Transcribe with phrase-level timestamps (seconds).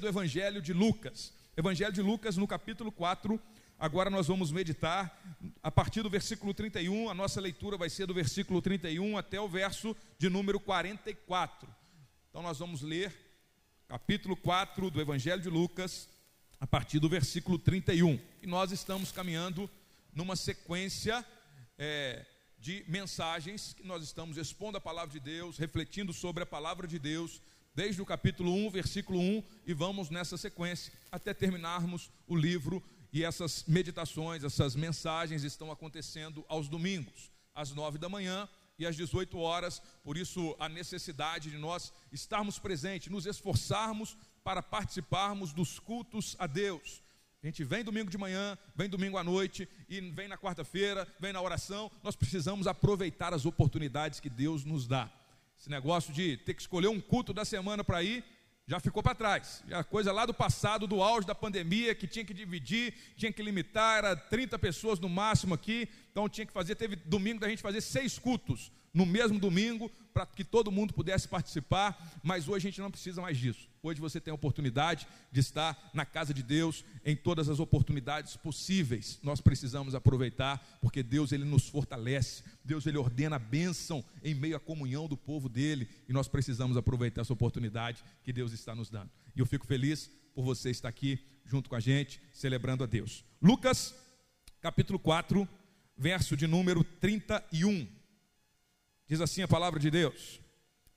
[0.00, 1.32] do Evangelho de Lucas.
[1.56, 3.36] Evangelho de Lucas, no capítulo 4.
[3.76, 5.20] Agora nós vamos meditar
[5.60, 7.10] a partir do versículo 31.
[7.10, 11.68] A nossa leitura vai ser do versículo 31 até o verso de número 44.
[12.30, 13.12] Então nós vamos ler
[13.88, 16.08] capítulo 4 do Evangelho de Lucas,
[16.60, 18.20] a partir do versículo 31.
[18.40, 19.68] E nós estamos caminhando
[20.14, 21.26] numa sequência
[21.76, 22.24] é,
[22.56, 27.00] de mensagens que nós estamos expondo a palavra de Deus, refletindo sobre a palavra de
[27.00, 27.40] Deus
[27.74, 32.82] desde o capítulo 1, versículo 1, e vamos nessa sequência até terminarmos o livro.
[33.12, 38.48] E essas meditações, essas mensagens estão acontecendo aos domingos, às 9 da manhã
[38.78, 39.80] e às 18 horas.
[40.04, 46.46] Por isso, a necessidade de nós estarmos presentes, nos esforçarmos para participarmos dos cultos a
[46.46, 47.02] Deus.
[47.42, 51.32] A gente vem domingo de manhã, vem domingo à noite e vem na quarta-feira, vem
[51.32, 51.90] na oração.
[52.02, 55.08] Nós precisamos aproveitar as oportunidades que Deus nos dá.
[55.58, 58.24] Esse negócio de ter que escolher um culto da semana para ir,
[58.66, 59.64] já ficou para trás.
[59.66, 63.42] Já coisa lá do passado, do auge da pandemia, que tinha que dividir, tinha que
[63.42, 67.60] limitar, era 30 pessoas no máximo aqui, então tinha que fazer, teve domingo da gente
[67.60, 72.70] fazer seis cultos no mesmo domingo, para que todo mundo pudesse participar, mas hoje a
[72.70, 73.68] gente não precisa mais disso.
[73.82, 78.36] Hoje você tem a oportunidade de estar na casa de Deus em todas as oportunidades
[78.36, 79.18] possíveis.
[79.22, 82.42] Nós precisamos aproveitar, porque Deus ele nos fortalece.
[82.64, 86.76] Deus ele ordena a bênção em meio à comunhão do povo dele, e nós precisamos
[86.76, 89.10] aproveitar essa oportunidade que Deus está nos dando.
[89.36, 93.24] E eu fico feliz por você estar aqui junto com a gente, celebrando a Deus.
[93.40, 93.94] Lucas,
[94.60, 95.48] capítulo 4,
[95.96, 97.97] verso de número 31.
[99.08, 100.38] Diz assim a palavra de Deus.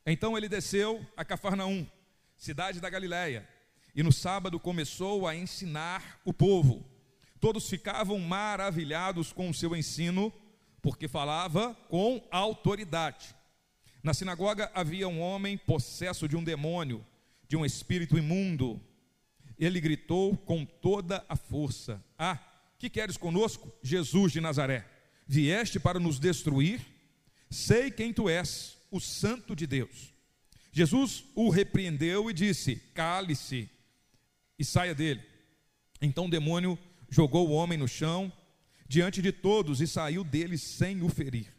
[0.06, 1.88] Então ele desceu a Cafarnaum,
[2.36, 3.48] cidade da Galiléia,
[3.96, 6.86] e no sábado começou a ensinar o povo.
[7.40, 10.32] Todos ficavam maravilhados com o seu ensino,
[10.82, 13.34] porque falava com autoridade.
[14.04, 17.06] Na sinagoga havia um homem possesso de um demônio,
[17.48, 18.82] de um espírito imundo.
[19.58, 22.38] Ele gritou com toda a força: Ah,
[22.78, 24.86] que queres conosco, Jesus de Nazaré?
[25.26, 26.91] Vieste para nos destruir?
[27.52, 30.14] Sei quem tu és, o Santo de Deus.
[30.72, 33.70] Jesus o repreendeu e disse: Cale-se
[34.58, 35.22] e saia dele.
[36.02, 36.80] Então o demônio
[37.10, 38.32] jogou o homem no chão
[38.88, 41.54] diante de todos e saiu dele sem o ferir.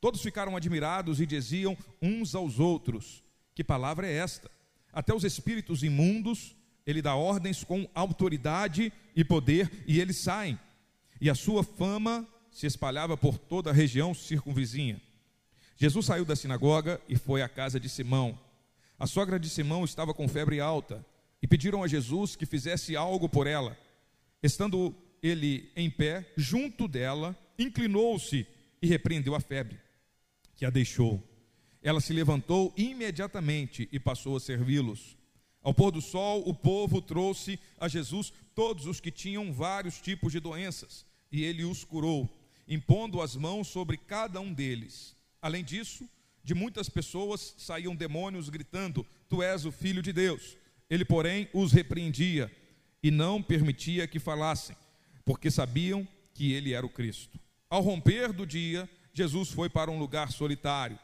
[0.00, 3.22] Todos ficaram admirados e diziam uns aos outros:
[3.54, 4.50] Que palavra é esta?
[4.92, 10.58] Até os espíritos imundos ele dá ordens com autoridade e poder e eles saem.
[11.20, 15.00] E a sua fama se espalhava por toda a região circunvizinha.
[15.76, 18.38] Jesus saiu da sinagoga e foi à casa de Simão.
[18.98, 21.04] A sogra de Simão estava com febre alta
[21.42, 23.76] e pediram a Jesus que fizesse algo por ela.
[24.42, 28.46] Estando ele em pé, junto dela, inclinou-se
[28.80, 29.78] e repreendeu a febre,
[30.54, 31.22] que a deixou.
[31.82, 35.16] Ela se levantou imediatamente e passou a servi-los.
[35.62, 40.32] Ao pôr do sol, o povo trouxe a Jesus todos os que tinham vários tipos
[40.32, 42.30] de doenças, e ele os curou,
[42.66, 45.15] impondo as mãos sobre cada um deles.
[45.40, 46.08] Além disso,
[46.42, 50.56] de muitas pessoas saíam demônios gritando: Tu és o filho de Deus.
[50.88, 52.50] Ele, porém, os repreendia
[53.02, 54.76] e não permitia que falassem,
[55.24, 57.38] porque sabiam que ele era o Cristo.
[57.68, 60.98] Ao romper do dia, Jesus foi para um lugar solitário.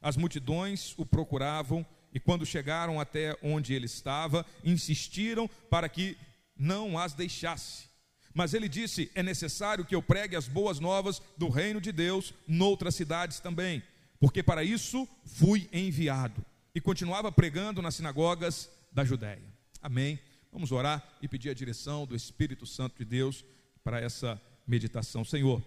[0.00, 6.18] As multidões o procuravam e, quando chegaram até onde ele estava, insistiram para que
[6.56, 7.91] não as deixasse.
[8.34, 12.32] Mas ele disse: é necessário que eu pregue as boas novas do reino de Deus
[12.46, 13.82] noutras cidades também,
[14.18, 16.44] porque para isso fui enviado.
[16.74, 19.42] E continuava pregando nas sinagogas da Judéia.
[19.80, 20.18] Amém.
[20.50, 23.44] Vamos orar e pedir a direção do Espírito Santo de Deus
[23.82, 25.24] para essa meditação.
[25.24, 25.62] Senhor,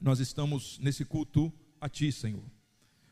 [0.00, 2.42] nós estamos nesse culto a Ti, Senhor,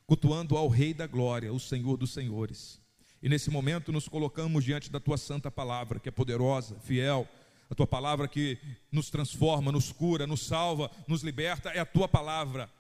[0.06, 2.81] cultuando ao Rei da Glória, o Senhor dos Senhores.
[3.22, 7.28] E nesse momento nos colocamos diante da Tua santa palavra, que é poderosa, fiel
[7.72, 8.58] a tua palavra que
[8.90, 12.70] nos transforma, nos cura, nos salva, nos liberta, é a tua palavra.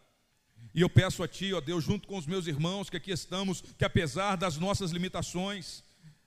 [0.74, 3.62] E eu peço a ti, ó Deus, junto com os meus irmãos que aqui estamos,
[3.78, 5.82] que apesar das nossas limitações,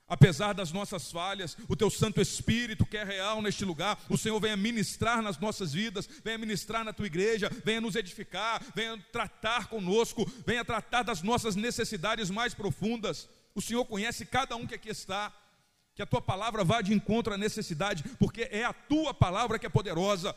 [0.07, 4.39] apesar das nossas falhas, o teu Santo Espírito que é real neste lugar, o Senhor
[4.39, 9.67] venha ministrar nas nossas vidas, venha ministrar na tua igreja, venha nos edificar, venha tratar
[9.67, 13.29] conosco, venha tratar das nossas necessidades mais profundas.
[13.53, 15.31] O Senhor conhece cada um que aqui está
[15.95, 19.65] que a tua palavra vá de encontro à necessidade, porque é a tua palavra que
[19.65, 20.35] é poderosa.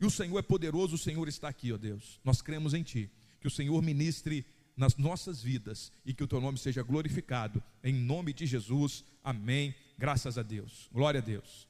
[0.00, 2.20] E o Senhor é poderoso, o Senhor está aqui, ó Deus.
[2.24, 3.10] Nós cremos em Ti.
[3.40, 4.44] Que o Senhor ministre
[4.76, 7.62] nas nossas vidas e que o Teu nome seja glorificado.
[7.82, 9.04] Em nome de Jesus.
[9.22, 9.72] Amém.
[9.96, 10.88] Graças a Deus.
[10.92, 11.68] Glória a Deus.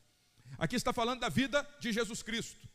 [0.56, 2.66] Aqui está falando da vida de Jesus Cristo.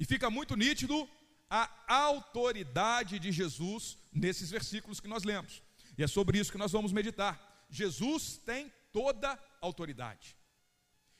[0.00, 1.08] E fica muito nítido
[1.48, 5.62] a autoridade de Jesus nesses versículos que nós lemos.
[5.96, 7.64] E é sobre isso que nós vamos meditar.
[7.70, 9.28] Jesus tem toda
[9.68, 10.26] autoridade.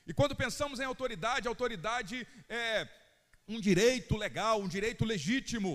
[0.07, 2.87] E quando pensamos em autoridade, autoridade é
[3.53, 5.71] um direito legal, um direito legítimo,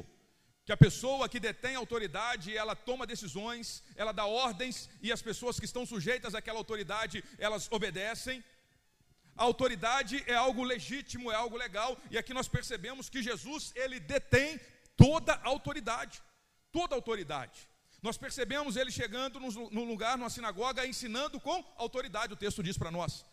[0.65, 5.59] que a pessoa que detém autoridade, ela toma decisões, ela dá ordens e as pessoas
[5.61, 8.43] que estão sujeitas àquela autoridade, elas obedecem.
[9.37, 13.99] A autoridade é algo legítimo, é algo legal, e aqui nós percebemos que Jesus, ele
[14.01, 14.61] detém
[14.97, 16.23] toda autoridade,
[16.73, 17.70] toda autoridade.
[18.03, 22.91] Nós percebemos ele chegando num lugar, numa sinagoga, ensinando com autoridade, o texto diz para
[22.91, 23.27] nós.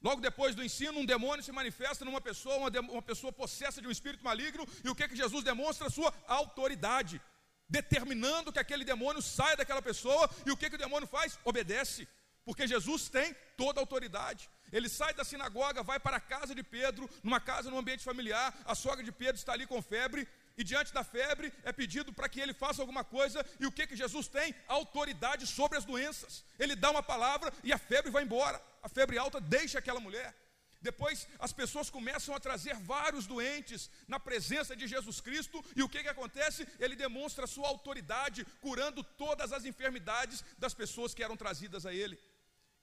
[0.00, 3.88] Logo depois do ensino, um demônio se manifesta numa pessoa, uma, uma pessoa possessa de
[3.88, 5.90] um espírito maligno, e o que, que Jesus demonstra?
[5.90, 7.20] Sua autoridade,
[7.68, 11.38] determinando que aquele demônio saia daquela pessoa, e o que, que o demônio faz?
[11.44, 12.06] Obedece,
[12.44, 14.48] porque Jesus tem toda a autoridade.
[14.72, 18.56] Ele sai da sinagoga, vai para a casa de Pedro, numa casa no ambiente familiar,
[18.64, 22.28] a sogra de Pedro está ali com febre, e diante da febre é pedido para
[22.28, 24.54] que ele faça alguma coisa, e o que, que Jesus tem?
[24.66, 26.44] Autoridade sobre as doenças.
[26.58, 28.60] Ele dá uma palavra e a febre vai embora.
[28.82, 30.34] A febre alta deixa aquela mulher.
[30.80, 35.88] Depois as pessoas começam a trazer vários doentes na presença de Jesus Cristo, e o
[35.88, 36.66] que, que acontece?
[36.78, 42.18] Ele demonstra sua autoridade, curando todas as enfermidades das pessoas que eram trazidas a ele.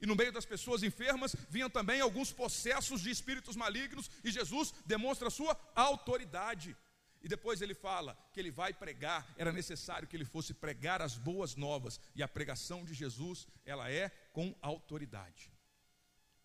[0.02, 4.74] E no meio das pessoas enfermas vinham também alguns processos de espíritos malignos, e Jesus
[4.86, 6.76] demonstra sua autoridade.
[7.24, 11.16] E depois ele fala que ele vai pregar, era necessário que ele fosse pregar as
[11.16, 15.50] boas novas, e a pregação de Jesus, ela é com autoridade.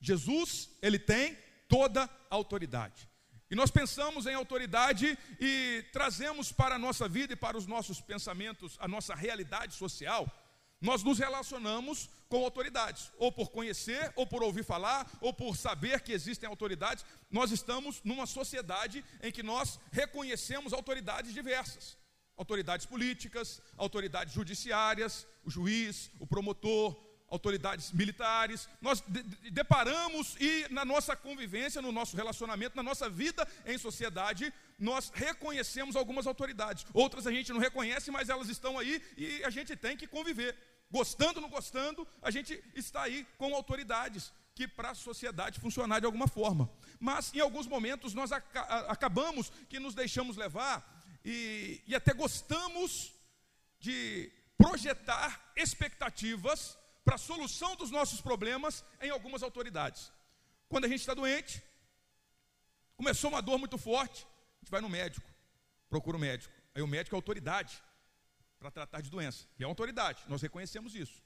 [0.00, 1.36] Jesus, ele tem
[1.68, 3.08] toda autoridade.
[3.50, 8.00] E nós pensamos em autoridade e trazemos para a nossa vida e para os nossos
[8.00, 10.30] pensamentos, a nossa realidade social,
[10.80, 16.00] nós nos relacionamos com autoridades, ou por conhecer, ou por ouvir falar, ou por saber
[16.00, 17.04] que existem autoridades.
[17.30, 21.96] Nós estamos numa sociedade em que nós reconhecemos autoridades diversas:
[22.36, 26.96] autoridades políticas, autoridades judiciárias, o juiz, o promotor,
[27.30, 28.68] autoridades militares.
[28.80, 29.02] Nós
[29.50, 35.96] deparamos e na nossa convivência, no nosso relacionamento, na nossa vida em sociedade, nós reconhecemos
[35.96, 36.86] algumas autoridades.
[36.92, 40.56] Outras a gente não reconhece, mas elas estão aí e a gente tem que conviver.
[40.90, 46.00] Gostando ou não gostando, a gente está aí com autoridades que para a sociedade funcionar
[46.00, 46.70] de alguma forma.
[46.98, 53.12] Mas em alguns momentos nós acabamos que nos deixamos levar e, e até gostamos
[53.78, 60.10] de projetar expectativas para a solução dos nossos problemas em algumas autoridades.
[60.68, 61.62] Quando a gente está doente,
[62.96, 64.26] começou uma dor muito forte,
[64.56, 65.26] a gente vai no médico,
[65.88, 66.52] procura o médico.
[66.74, 67.82] Aí o médico é autoridade
[68.58, 71.22] para tratar de doença, e é uma autoridade, nós reconhecemos isso.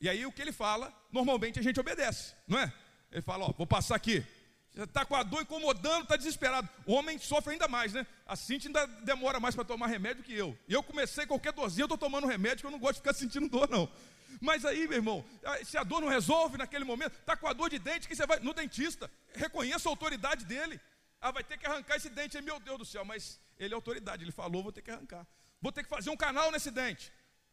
[0.00, 2.72] E aí o que ele fala, normalmente a gente obedece, não é?
[3.10, 4.24] Ele fala, ó, vou passar aqui.
[4.70, 6.68] Você está com a dor incomodando, está desesperado.
[6.86, 8.06] O homem sofre ainda mais, né?
[8.26, 10.56] A Cintia ainda demora mais para tomar remédio que eu.
[10.68, 13.14] E eu comecei qualquer dorzinha, eu estou tomando remédio, que eu não gosto de ficar
[13.14, 13.90] sentindo dor, não.
[14.40, 15.24] Mas aí, meu irmão,
[15.64, 18.26] se a dor não resolve naquele momento, está com a dor de dente, que você
[18.26, 20.80] vai no dentista, reconheça a autoridade dele.
[21.20, 24.22] Ah, vai ter que arrancar esse dente meu Deus do céu, mas ele é autoridade,
[24.22, 25.26] ele falou, vou ter que arrancar.
[25.60, 27.12] Vou ter que fazer um canal nesse dente.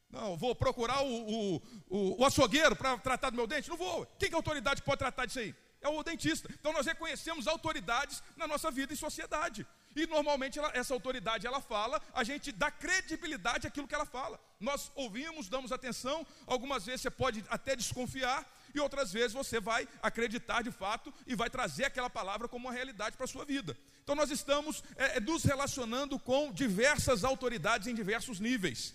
[0.09, 3.69] Não, vou procurar o, o, o, o açougueiro para tratar do meu dente?
[3.69, 4.05] Não vou.
[4.19, 5.55] Quem que é a autoridade que pode tratar disso aí?
[5.81, 6.49] É o dentista.
[6.59, 9.67] Então nós reconhecemos autoridades na nossa vida e sociedade.
[9.95, 14.39] E normalmente ela, essa autoridade ela fala, a gente dá credibilidade àquilo que ela fala.
[14.59, 19.87] Nós ouvimos, damos atenção, algumas vezes você pode até desconfiar, e outras vezes você vai
[20.01, 23.77] acreditar de fato e vai trazer aquela palavra como uma realidade para a sua vida.
[24.03, 28.93] Então nós estamos é, é, nos relacionando com diversas autoridades em diversos níveis.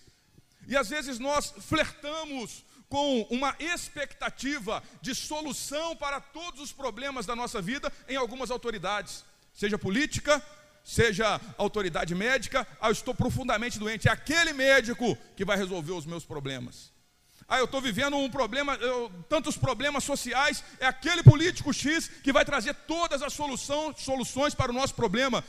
[0.67, 7.35] E às vezes nós flertamos com uma expectativa de solução para todos os problemas da
[7.35, 9.23] nossa vida em algumas autoridades,
[9.53, 10.43] seja política,
[10.83, 16.05] seja autoridade médica, ah, eu estou profundamente doente, é aquele médico que vai resolver os
[16.05, 16.90] meus problemas.
[17.51, 22.31] Ah, eu estou vivendo um problema, eu, tantos problemas sociais, é aquele político X que
[22.31, 25.43] vai trazer todas as solução, soluções para o nosso problema.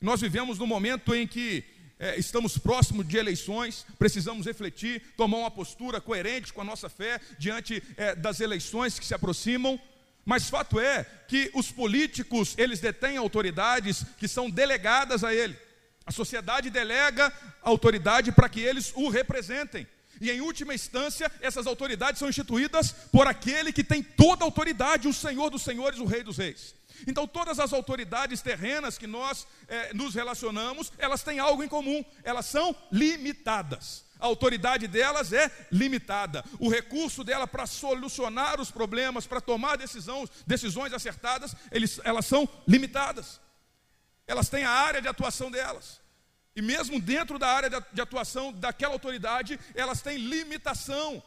[0.00, 1.62] Nós vivemos num momento em que
[2.00, 7.20] é, estamos próximos de eleições, precisamos refletir, tomar uma postura coerente com a nossa fé
[7.38, 9.80] diante é, das eleições que se aproximam.
[10.24, 15.56] Mas fato é que os políticos, eles detêm autoridades que são delegadas a ele.
[16.04, 17.32] A sociedade delega
[17.62, 19.86] autoridade para que eles o representem.
[20.20, 25.08] E em última instância, essas autoridades são instituídas por aquele que tem toda a autoridade,
[25.08, 26.74] o Senhor dos Senhores, o Rei dos Reis.
[27.06, 32.04] Então, todas as autoridades terrenas que nós é, nos relacionamos, elas têm algo em comum,
[32.22, 34.04] elas são limitadas.
[34.18, 36.44] A autoridade delas é limitada.
[36.58, 42.46] O recurso dela para solucionar os problemas, para tomar decisões, decisões acertadas, eles, elas são
[42.68, 43.40] limitadas.
[44.26, 46.00] Elas têm a área de atuação delas.
[46.60, 51.22] E mesmo dentro da área de atuação daquela autoridade, elas têm limitação.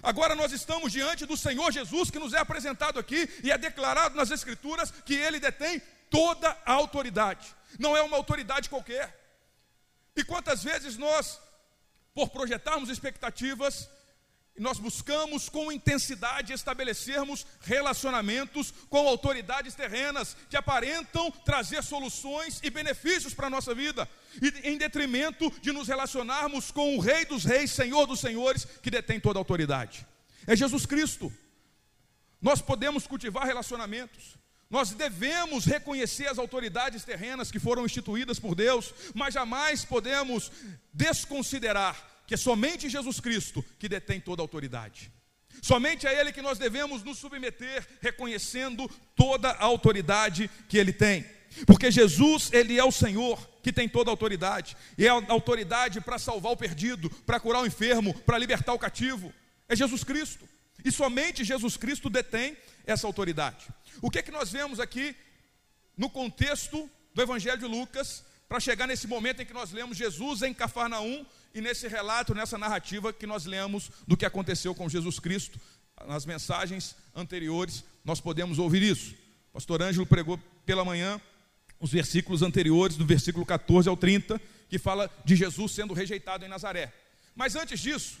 [0.00, 4.14] Agora nós estamos diante do Senhor Jesus que nos é apresentado aqui e é declarado
[4.14, 9.12] nas Escrituras que ele detém toda a autoridade, não é uma autoridade qualquer.
[10.14, 11.40] E quantas vezes nós,
[12.14, 13.88] por projetarmos expectativas,
[14.58, 23.34] nós buscamos com intensidade estabelecermos relacionamentos com autoridades terrenas que aparentam trazer soluções e benefícios
[23.34, 24.08] para a nossa vida,
[24.40, 28.90] e em detrimento de nos relacionarmos com o Rei dos Reis, Senhor dos Senhores, que
[28.90, 30.06] detém toda a autoridade.
[30.46, 31.32] É Jesus Cristo.
[32.40, 34.38] Nós podemos cultivar relacionamentos,
[34.70, 40.52] nós devemos reconhecer as autoridades terrenas que foram instituídas por Deus, mas jamais podemos
[40.92, 45.10] desconsiderar que é somente Jesus Cristo que detém toda a autoridade.
[45.62, 51.26] Somente a Ele que nós devemos nos submeter, reconhecendo toda a autoridade que Ele tem.
[51.66, 56.00] Porque Jesus, Ele é o Senhor que tem toda a autoridade, e é a autoridade
[56.00, 59.32] para salvar o perdido, para curar o enfermo, para libertar o cativo.
[59.68, 60.48] É Jesus Cristo.
[60.84, 63.66] E somente Jesus Cristo detém essa autoridade.
[64.00, 65.14] O que é que nós vemos aqui
[65.96, 70.42] no contexto do Evangelho de Lucas, para chegar nesse momento em que nós lemos Jesus
[70.42, 75.18] em Cafarnaum e nesse relato, nessa narrativa que nós lemos do que aconteceu com Jesus
[75.18, 75.60] Cristo,
[76.06, 79.14] nas mensagens anteriores, nós podemos ouvir isso.
[79.52, 81.20] Pastor Ângelo pregou pela manhã
[81.80, 86.48] os versículos anteriores, do versículo 14 ao 30, que fala de Jesus sendo rejeitado em
[86.48, 86.92] Nazaré.
[87.34, 88.18] Mas antes disso,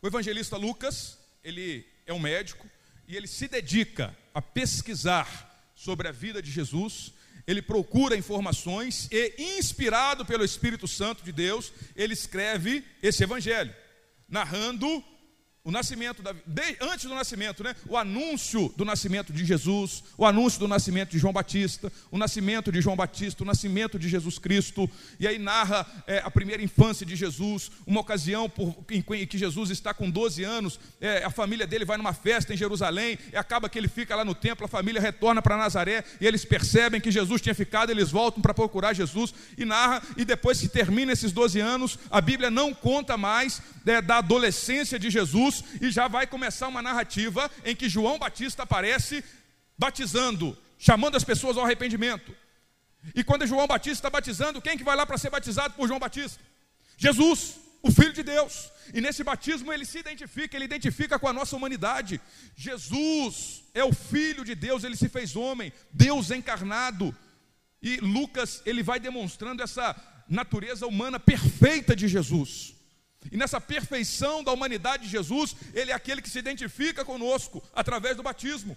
[0.00, 2.66] o evangelista Lucas, ele é um médico
[3.06, 7.12] e ele se dedica a pesquisar sobre a vida de Jesus
[7.46, 13.74] ele procura informações e, inspirado pelo Espírito Santo de Deus, ele escreve esse evangelho,
[14.28, 15.04] narrando
[15.64, 17.76] o nascimento da, de, antes do nascimento, né?
[17.86, 22.72] O anúncio do nascimento de Jesus, o anúncio do nascimento de João Batista, o nascimento
[22.72, 24.90] de João Batista, o nascimento de Jesus Cristo,
[25.20, 29.38] e aí narra é, a primeira infância de Jesus, uma ocasião por, em, em, que
[29.38, 33.36] Jesus está com 12 anos, é, a família dele vai numa festa em Jerusalém, e
[33.36, 37.00] acaba que ele fica lá no templo, a família retorna para Nazaré, e eles percebem
[37.00, 41.12] que Jesus tinha ficado, eles voltam para procurar Jesus, e narra, e depois que termina
[41.12, 46.08] esses 12 anos, a Bíblia não conta mais da adolescência de Jesus Jesus e já
[46.08, 49.24] vai começar uma narrativa em que João Batista aparece
[49.78, 52.34] batizando, chamando as pessoas ao arrependimento.
[53.14, 55.98] E quando João Batista está batizando, quem que vai lá para ser batizado por João
[55.98, 56.40] Batista?
[56.96, 58.70] Jesus, o Filho de Deus.
[58.94, 62.20] E nesse batismo ele se identifica, ele identifica com a nossa humanidade.
[62.54, 67.14] Jesus é o Filho de Deus, ele se fez homem, Deus encarnado.
[67.80, 69.96] E Lucas, ele vai demonstrando essa
[70.28, 72.81] natureza humana perfeita de Jesus.
[73.30, 78.16] E nessa perfeição da humanidade de Jesus, Ele é aquele que se identifica conosco através
[78.16, 78.76] do batismo.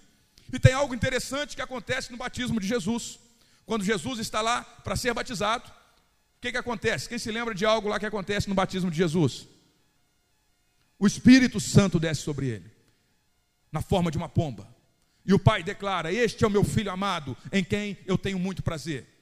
[0.52, 3.18] E tem algo interessante que acontece no batismo de Jesus.
[3.64, 7.08] Quando Jesus está lá para ser batizado, o que, que acontece?
[7.08, 9.48] Quem se lembra de algo lá que acontece no batismo de Jesus?
[10.98, 12.70] O Espírito Santo desce sobre ele,
[13.72, 14.68] na forma de uma pomba.
[15.24, 18.62] E o Pai declara: Este é o meu filho amado, em quem eu tenho muito
[18.62, 19.15] prazer.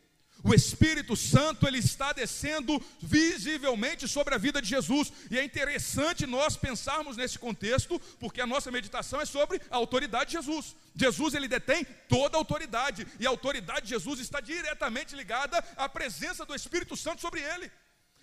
[0.44, 5.10] O Espírito Santo ele está descendo visivelmente sobre a vida de Jesus.
[5.30, 10.32] E é interessante nós pensarmos nesse contexto, porque a nossa meditação é sobre a autoridade
[10.32, 10.76] de Jesus.
[10.94, 15.88] Jesus ele detém toda a autoridade, e a autoridade de Jesus está diretamente ligada à
[15.88, 17.72] presença do Espírito Santo sobre ele.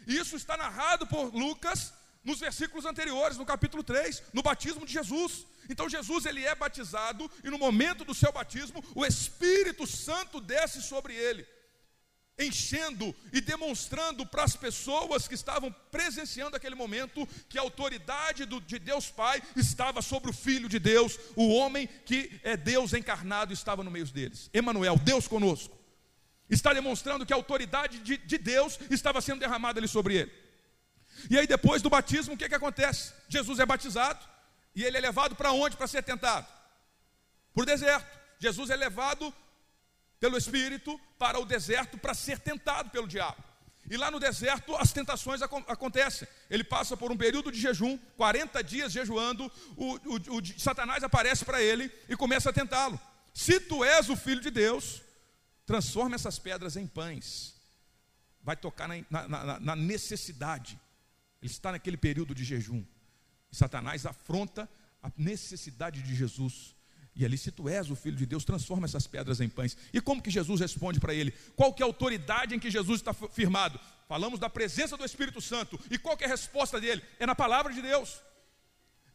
[0.05, 1.91] Isso está narrado por Lucas
[2.23, 5.47] nos versículos anteriores, no capítulo 3, no batismo de Jesus.
[5.67, 10.83] Então Jesus ele é batizado e no momento do seu batismo, o Espírito Santo desce
[10.83, 11.47] sobre ele
[12.43, 18.59] enchendo e demonstrando para as pessoas que estavam presenciando aquele momento que a autoridade do,
[18.59, 23.53] de Deus Pai estava sobre o Filho de Deus, o homem que é Deus encarnado
[23.53, 24.49] estava no meio deles.
[24.53, 25.77] Emanuel, Deus conosco.
[26.49, 30.31] Está demonstrando que a autoridade de, de Deus estava sendo derramada ali sobre ele.
[31.29, 33.13] E aí depois do batismo, o que, que acontece?
[33.29, 34.19] Jesus é batizado
[34.75, 36.47] e ele é levado para onde para ser tentado?
[37.53, 38.19] O deserto.
[38.39, 39.33] Jesus é levado
[40.21, 43.43] pelo Espírito para o deserto para ser tentado pelo diabo.
[43.89, 46.27] E lá no deserto as tentações acontecem.
[46.47, 51.43] Ele passa por um período de jejum, 40 dias jejuando, o, o, o Satanás aparece
[51.43, 53.01] para ele e começa a tentá-lo.
[53.33, 55.01] Se tu és o filho de Deus,
[55.65, 57.55] transforma essas pedras em pães.
[58.43, 60.79] Vai tocar na, na, na necessidade.
[61.41, 62.85] Ele está naquele período de jejum.
[63.51, 64.69] E Satanás afronta
[65.01, 66.75] a necessidade de Jesus
[67.21, 69.77] e ali, se tu és o Filho de Deus, transforma essas pedras em pães.
[69.93, 71.31] E como que Jesus responde para ele?
[71.55, 73.79] Qual que é a autoridade em que Jesus está firmado?
[74.07, 75.79] Falamos da presença do Espírito Santo.
[75.91, 77.03] E qual que é a resposta dele?
[77.19, 78.23] É na palavra de Deus.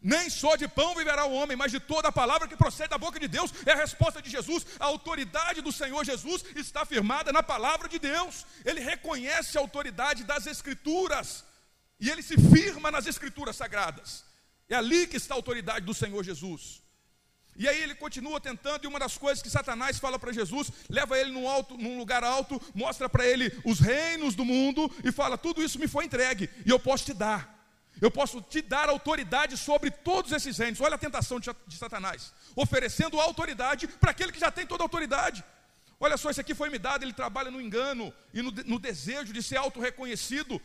[0.01, 2.97] Nem só de pão viverá o homem, mas de toda a palavra que procede da
[2.97, 3.53] boca de Deus.
[3.67, 4.65] É a resposta de Jesus.
[4.79, 8.47] A autoridade do Senhor Jesus está firmada na palavra de Deus.
[8.65, 11.45] Ele reconhece a autoridade das Escrituras.
[11.99, 14.25] E ele se firma nas Escrituras sagradas.
[14.69, 16.86] É ali que está a autoridade do Senhor Jesus.
[17.59, 21.19] E aí ele continua tentando, e uma das coisas que Satanás fala para Jesus, leva
[21.19, 25.39] ele num, alto, num lugar alto, mostra para ele os reinos do mundo e fala:
[25.39, 27.57] tudo isso me foi entregue, e eu posso te dar.
[28.01, 30.81] Eu posso te dar autoridade sobre todos esses reinos.
[30.83, 35.43] Olha a tentação de, Satanás, oferecendo autoridade para aquele que já tem toda a autoridade.
[35.99, 39.33] Olha só, isso aqui foi me dado, ele trabalha no engano e no, no desejo
[39.33, 40.61] de ser auto-reconhecido.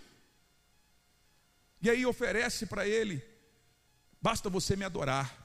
[1.81, 3.23] E aí oferece para ele:
[4.21, 5.40] basta você me adorar,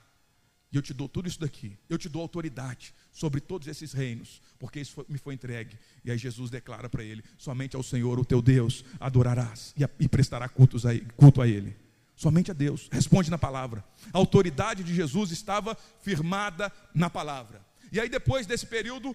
[0.73, 4.43] e eu te dou tudo isso daqui, eu te dou autoridade sobre todos esses reinos,
[4.59, 5.79] porque isso me foi entregue.
[6.05, 10.09] E aí Jesus declara para ele: somente ao Senhor, o teu Deus, adorarás e, e
[10.09, 11.77] prestará cultos a, culto a Ele.
[12.17, 13.85] Somente a Deus, responde na palavra.
[14.11, 17.61] A autoridade de Jesus estava firmada na palavra.
[17.93, 19.15] E aí, depois desse período,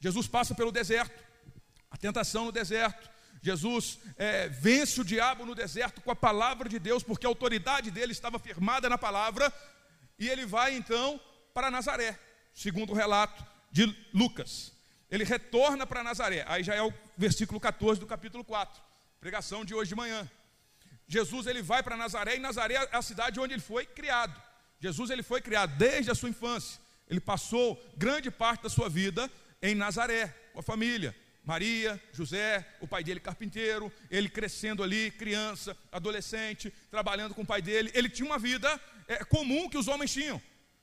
[0.00, 1.22] Jesus passa pelo deserto,
[1.90, 3.08] a tentação no deserto.
[3.40, 7.92] Jesus é, vence o diabo no deserto com a palavra de Deus, porque a autoridade
[7.92, 9.52] dele estava firmada na palavra,
[10.18, 11.20] e ele vai então
[11.52, 12.18] para Nazaré,
[12.54, 14.72] segundo o relato de Lucas.
[15.10, 18.82] Ele retorna para Nazaré, aí já é o versículo 14 do capítulo 4,
[19.20, 20.28] pregação de hoje de manhã.
[21.06, 24.40] Jesus ele vai para Nazaré, e Nazaré é a cidade onde ele foi criado.
[24.80, 26.80] Jesus ele foi criado desde a sua infância.
[27.08, 29.30] Ele passou grande parte da sua vida
[29.62, 31.14] em Nazaré, com a família.
[31.46, 37.62] Maria, José, o pai dele carpinteiro, ele crescendo ali, criança, adolescente, trabalhando com o pai
[37.62, 37.88] dele.
[37.94, 38.68] Ele tinha uma vida
[39.06, 40.42] é, comum que os homens tinham.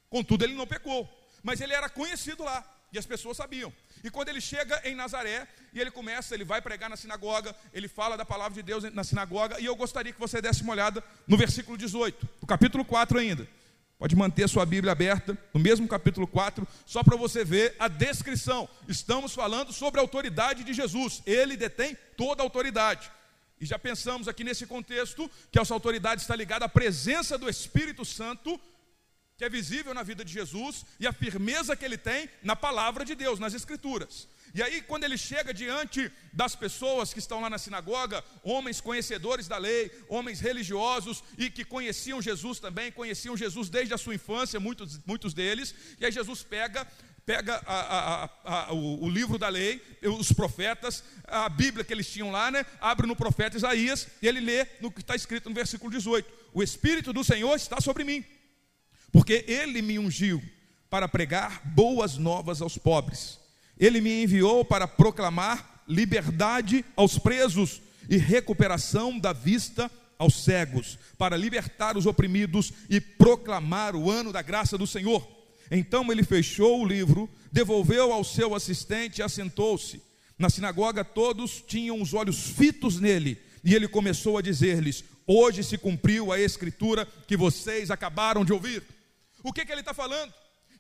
[0.10, 1.06] Contudo, ele não pecou.
[1.44, 3.74] Mas ele era conhecido lá, e as pessoas sabiam.
[4.02, 7.90] E quando ele chega em Nazaré, e ele começa, ele vai pregar na sinagoga, ele
[7.90, 11.04] fala da palavra de Deus na sinagoga, e eu gostaria que você desse uma olhada
[11.28, 13.46] no versículo 18, do capítulo 4 ainda.
[13.98, 17.88] Pode manter a sua Bíblia aberta, no mesmo capítulo 4, só para você ver a
[17.88, 18.68] descrição.
[18.88, 21.22] Estamos falando sobre a autoridade de Jesus.
[21.26, 23.10] Ele detém toda a autoridade.
[23.62, 28.04] E já pensamos aqui nesse contexto que essa autoridade está ligada à presença do Espírito
[28.04, 28.60] Santo,
[29.38, 33.06] que é visível na vida de Jesus, e a firmeza que ele tem na palavra
[33.06, 34.28] de Deus, nas Escrituras.
[34.54, 39.48] E aí, quando ele chega diante das pessoas que estão lá na sinagoga, homens conhecedores
[39.48, 44.60] da lei, homens religiosos e que conheciam Jesus também, conheciam Jesus desde a sua infância,
[44.60, 46.88] muitos, muitos deles, e aí Jesus pega
[47.26, 49.82] pega a, a, a, o, o, livro da lei,
[50.20, 52.66] os profetas, a Bíblia que eles tinham lá, né?
[52.82, 56.62] Abre no profeta Isaías e ele lê no que está escrito no versículo 18: O
[56.62, 58.26] Espírito do Senhor está sobre mim,
[59.10, 60.44] porque ele me ungiu
[60.90, 63.42] para pregar boas novas aos pobres
[63.80, 71.36] ele me enviou para proclamar liberdade aos presos e recuperação da vista aos cegos, para
[71.36, 75.28] libertar os oprimidos e proclamar o ano da graça do Senhor.
[75.72, 80.02] Então ele fechou o livro, devolveu ao seu assistente e assentou-se.
[80.38, 85.78] Na sinagoga todos tinham os olhos fitos nele, e ele começou a dizer-lhes: Hoje se
[85.78, 88.84] cumpriu a escritura que vocês acabaram de ouvir.
[89.42, 90.34] O que, que ele está falando?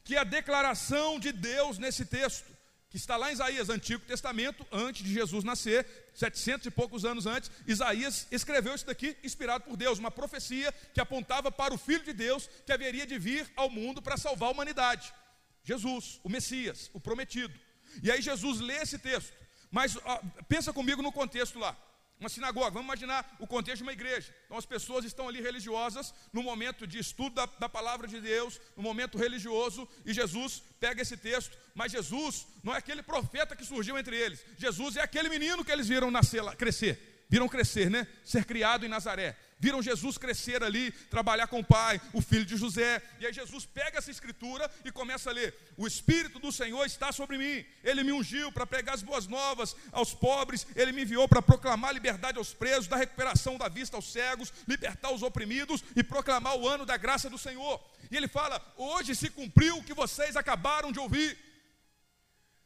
[0.03, 2.52] Que a declaração de Deus nesse texto
[2.93, 7.25] que está lá em Isaías, Antigo Testamento, antes de Jesus nascer, setecentos e poucos anos
[7.25, 12.03] antes, Isaías escreveu isso daqui, inspirado por Deus, uma profecia que apontava para o Filho
[12.03, 15.11] de Deus que haveria de vir ao mundo para salvar a humanidade.
[15.63, 17.59] Jesus, o Messias, o prometido.
[18.03, 19.33] E aí Jesus lê esse texto,
[19.71, 21.75] mas ó, pensa comigo no contexto lá
[22.23, 24.33] uma sinagoga, vamos imaginar o contexto de uma igreja.
[24.45, 28.59] Então as pessoas estão ali religiosas, no momento de estudo da, da, palavra de Deus,
[28.77, 33.65] no momento religioso, e Jesus pega esse texto, mas Jesus não é aquele profeta que
[33.65, 34.43] surgiu entre eles.
[34.57, 38.07] Jesus é aquele menino que eles viram nascer crescer, viram crescer, né?
[38.23, 42.57] Ser criado em Nazaré viram Jesus crescer ali, trabalhar com o pai, o filho de
[42.57, 43.01] José.
[43.17, 47.13] E aí Jesus pega essa escritura e começa a ler: O Espírito do Senhor está
[47.13, 51.29] sobre mim, ele me ungiu para pregar as boas novas aos pobres, ele me enviou
[51.29, 56.03] para proclamar liberdade aos presos, dar recuperação da vista aos cegos, libertar os oprimidos e
[56.03, 57.81] proclamar o ano da graça do Senhor.
[58.11, 61.37] E ele fala: Hoje se cumpriu o que vocês acabaram de ouvir.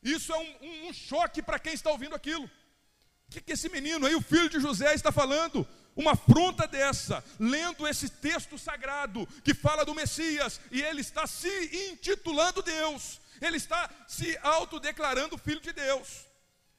[0.02, 2.46] Isso é um, um, um choque para quem está ouvindo aquilo.
[2.46, 5.68] O que, que esse menino aí, o filho de José, está falando?
[5.98, 11.50] Uma afronta dessa, lendo esse texto sagrado que fala do Messias, e ele está se
[11.92, 16.26] intitulando Deus, ele está se autodeclarando filho de Deus.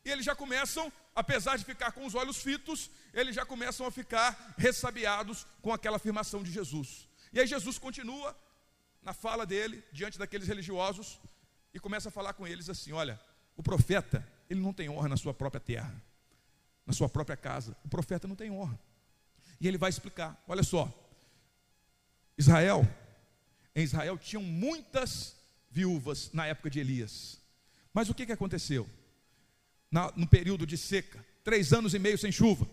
[0.04, 3.90] E eles já começam, apesar de ficar com os olhos fitos, eles já começam a
[3.90, 7.08] ficar ressabiados com aquela afirmação de Jesus.
[7.32, 8.34] E aí Jesus continua
[9.02, 11.20] na fala dele, diante daqueles religiosos,
[11.74, 13.20] e começa a falar com eles assim: olha,
[13.56, 15.92] o profeta, ele não tem honra na sua própria terra,
[16.86, 17.76] na sua própria casa.
[17.84, 18.78] O profeta não tem honra.
[19.60, 20.42] E ele vai explicar.
[20.46, 20.92] Olha só.
[22.36, 22.86] Israel,
[23.74, 25.36] em Israel tinham muitas
[25.70, 27.40] viúvas na época de Elias.
[27.92, 28.88] Mas o que, que aconteceu?
[29.90, 32.68] Na, no período de seca, três anos e meio sem chuva,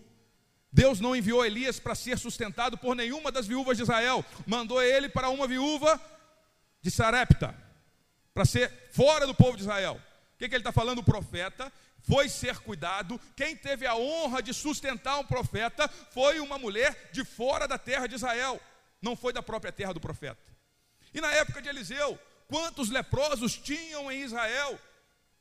[0.71, 5.07] Deus não enviou Elias para ser sustentado por nenhuma das viúvas de Israel, mandou ele
[5.07, 5.99] para uma viúva
[6.81, 7.55] de Sarepta,
[8.33, 9.99] para ser fora do povo de Israel.
[10.35, 10.99] O que, que ele está falando?
[10.99, 11.71] O profeta
[12.07, 13.19] foi ser cuidado.
[13.35, 18.07] Quem teve a honra de sustentar um profeta foi uma mulher de fora da terra
[18.07, 18.61] de Israel,
[19.01, 20.55] não foi da própria terra do profeta.
[21.13, 24.79] E na época de Eliseu, quantos leprosos tinham em Israel?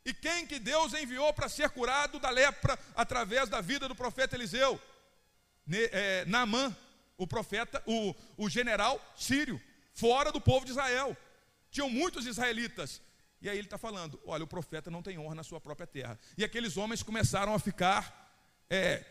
[0.05, 4.37] E quem que Deus enviou para ser curado da lepra através da vida do profeta
[4.37, 4.81] Eliseu?
[5.71, 6.77] é, Naamã,
[7.17, 9.61] o profeta, o, o general sírio,
[9.95, 11.17] fora do povo de Israel.
[11.71, 13.01] Tinham muitos israelitas.
[13.45, 16.19] E aí ele está falando: olha, o profeta não tem honra na sua própria terra.
[16.37, 18.35] E aqueles homens começaram a ficar
[18.71, 19.05] é,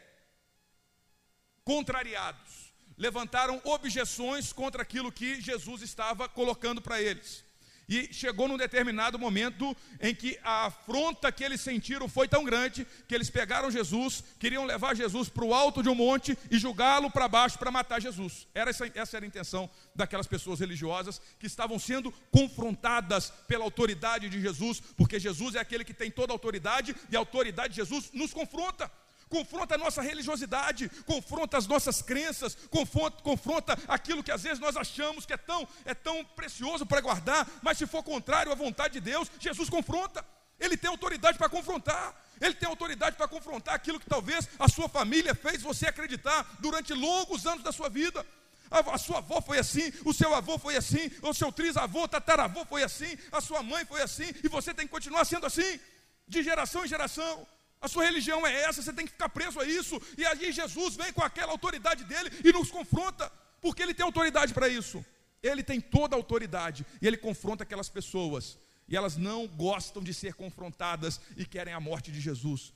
[1.63, 7.45] contrariados, levantaram objeções contra aquilo que Jesus estava colocando para eles.
[7.87, 12.87] E chegou num determinado momento em que a afronta que eles sentiram foi tão grande
[13.07, 17.11] que eles pegaram Jesus, queriam levar Jesus para o alto de um monte e julgá-lo
[17.11, 18.47] para baixo para matar Jesus.
[18.53, 24.29] Era essa, essa era a intenção daquelas pessoas religiosas que estavam sendo confrontadas pela autoridade
[24.29, 27.75] de Jesus, porque Jesus é aquele que tem toda a autoridade e a autoridade de
[27.75, 28.89] Jesus nos confronta
[29.33, 34.77] confronta a nossa religiosidade, confronta as nossas crenças, confronta, confronta aquilo que às vezes nós
[34.77, 38.93] achamos que é tão, é tão precioso para guardar, mas se for contrário à vontade
[38.93, 40.23] de Deus, Jesus confronta.
[40.59, 42.15] Ele tem autoridade para confrontar.
[42.39, 46.93] Ele tem autoridade para confrontar aquilo que talvez a sua família fez você acreditar durante
[46.93, 48.23] longos anos da sua vida.
[48.69, 52.65] A, a sua avó foi assim, o seu avô foi assim, o seu trisavô, tataravô
[52.65, 55.79] foi assim, a sua mãe foi assim, e você tem que continuar sendo assim,
[56.27, 57.47] de geração em geração.
[57.83, 60.01] A sua religião é essa, você tem que ficar preso a isso.
[60.17, 64.53] E aí Jesus vem com aquela autoridade dele e nos confronta, porque ele tem autoridade
[64.53, 65.05] para isso.
[65.43, 68.57] Ele tem toda a autoridade e ele confronta aquelas pessoas.
[68.87, 72.71] E elas não gostam de ser confrontadas e querem a morte de Jesus.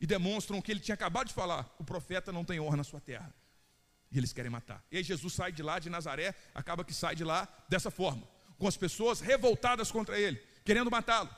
[0.00, 2.84] E demonstram o que ele tinha acabado de falar: o profeta não tem honra na
[2.84, 3.34] sua terra.
[4.12, 4.80] E eles querem matar.
[4.92, 8.22] E aí Jesus sai de lá, de Nazaré, acaba que sai de lá dessa forma,
[8.56, 11.30] com as pessoas revoltadas contra ele, querendo matá-lo.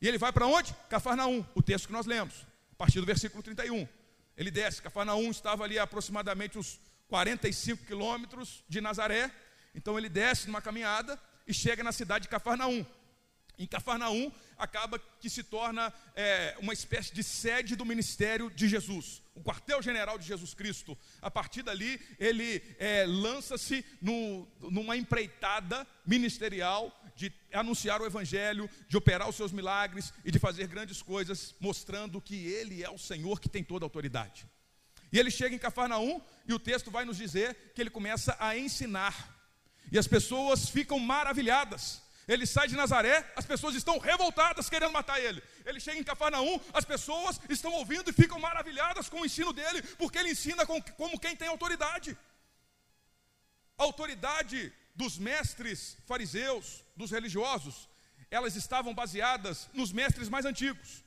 [0.00, 0.74] E ele vai para onde?
[0.88, 2.53] Cafarnaum, o texto que nós lemos
[2.84, 3.88] partir do versículo 31.
[4.36, 9.30] Ele desce, Cafarnaum estava ali a aproximadamente uns 45 quilômetros de Nazaré,
[9.74, 12.84] então ele desce numa caminhada e chega na cidade de Cafarnaum.
[13.58, 19.22] Em Cafarnaum, acaba que se torna é, uma espécie de sede do ministério de Jesus,
[19.34, 20.96] o quartel-general de Jesus Cristo.
[21.22, 23.84] A partir dali, ele é, lança-se
[24.60, 30.66] numa empreitada ministerial de anunciar o Evangelho, de operar os seus milagres e de fazer
[30.66, 34.46] grandes coisas, mostrando que Ele é o Senhor que tem toda a autoridade.
[35.14, 38.58] E ele chega em Cafarnaum e o texto vai nos dizer que ele começa a
[38.58, 39.32] ensinar.
[39.92, 42.02] E as pessoas ficam maravilhadas.
[42.26, 45.42] Ele sai de Nazaré, as pessoas estão revoltadas querendo matar ele.
[45.64, 49.82] Ele chega em Cafarnaum, as pessoas estão ouvindo e ficam maravilhadas com o ensino dele,
[49.98, 52.16] porque ele ensina como quem tem autoridade.
[53.76, 57.88] A autoridade dos mestres fariseus, dos religiosos,
[58.30, 61.04] elas estavam baseadas nos mestres mais antigos.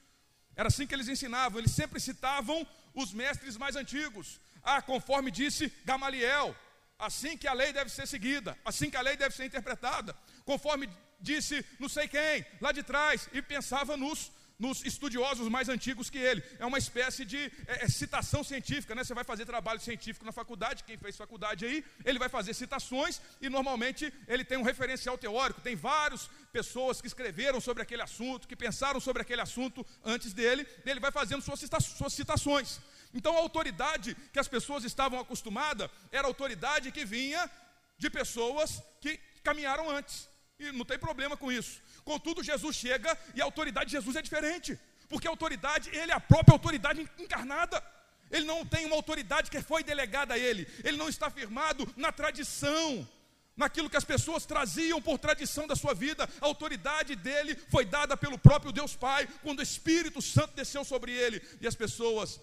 [0.55, 4.39] Era assim que eles ensinavam, eles sempre citavam os mestres mais antigos.
[4.63, 6.55] Ah, conforme disse Gamaliel,
[6.97, 10.89] assim que a lei deve ser seguida, assim que a lei deve ser interpretada, conforme
[11.19, 16.17] disse não sei quem, lá de trás, e pensava nos nos estudiosos mais antigos que
[16.17, 16.43] ele.
[16.59, 19.03] É uma espécie de é, é, citação científica, né?
[19.03, 23.21] Você vai fazer trabalho científico na faculdade, quem fez faculdade aí, ele vai fazer citações
[23.41, 25.61] e normalmente ele tem um referencial teórico.
[25.61, 30.67] Tem várias pessoas que escreveram sobre aquele assunto, que pensaram sobre aquele assunto antes dele,
[30.85, 32.79] ele vai fazendo suas, cita suas citações.
[33.13, 37.49] Então a autoridade que as pessoas estavam acostumadas era a autoridade que vinha
[37.97, 40.27] de pessoas que caminharam antes.
[40.59, 41.81] E não tem problema com isso.
[42.03, 46.15] Contudo, Jesus chega e a autoridade de Jesus é diferente, porque a autoridade, ele é
[46.15, 47.83] a própria autoridade encarnada.
[48.29, 50.67] Ele não tem uma autoridade que foi delegada a ele.
[50.83, 53.07] Ele não está firmado na tradição,
[53.55, 56.29] naquilo que as pessoas traziam por tradição da sua vida.
[56.41, 61.11] A autoridade dele foi dada pelo próprio Deus Pai, quando o Espírito Santo desceu sobre
[61.11, 61.41] ele.
[61.61, 62.39] E as pessoas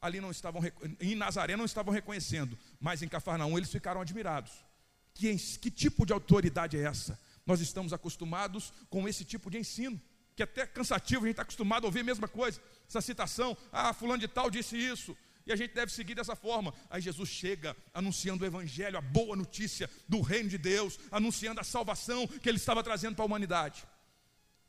[0.00, 0.62] ali não estavam,
[1.00, 4.52] em Nazaré não estavam reconhecendo, mas em Cafarnaum eles ficaram admirados.
[5.18, 7.18] Que, que tipo de autoridade é essa?
[7.44, 10.00] Nós estamos acostumados com esse tipo de ensino,
[10.36, 13.56] que é até cansativo, a gente está acostumado a ouvir a mesma coisa, essa citação,
[13.72, 16.72] ah, fulano de tal disse isso, e a gente deve seguir dessa forma.
[16.88, 21.64] Aí Jesus chega anunciando o Evangelho, a boa notícia do reino de Deus, anunciando a
[21.64, 23.84] salvação que ele estava trazendo para a humanidade,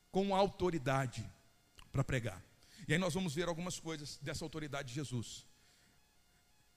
[0.09, 1.23] com autoridade
[1.91, 2.43] para pregar.
[2.87, 5.45] E aí nós vamos ver algumas coisas dessa autoridade de Jesus.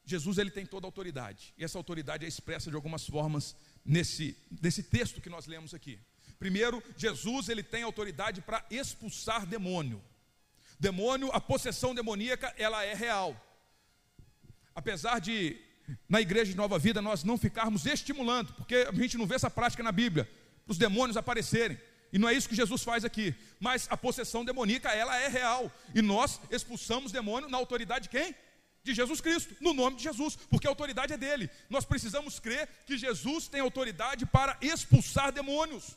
[0.04, 4.36] Jesus ele tem toda a autoridade, e essa autoridade é expressa de algumas formas nesse,
[4.60, 5.98] nesse texto que nós lemos aqui.
[6.38, 10.02] Primeiro, Jesus ele tem autoridade para expulsar demônio.
[10.78, 13.40] Demônio, a possessão demoníaca, ela é real.
[14.74, 15.56] Apesar de,
[16.08, 19.48] na igreja de Nova Vida, nós não ficarmos estimulando, porque a gente não vê essa
[19.48, 20.24] prática na Bíblia,
[20.64, 21.78] para os demônios aparecerem.
[22.12, 23.34] E não é isso que Jesus faz aqui.
[23.60, 25.70] Mas a possessão demoníaca, ela é real.
[25.94, 28.34] E nós expulsamos demônio na autoridade de quem?
[28.84, 31.48] De Jesus Cristo, no nome de Jesus, porque a autoridade é dele.
[31.70, 35.96] Nós precisamos crer que Jesus tem autoridade para expulsar demônios.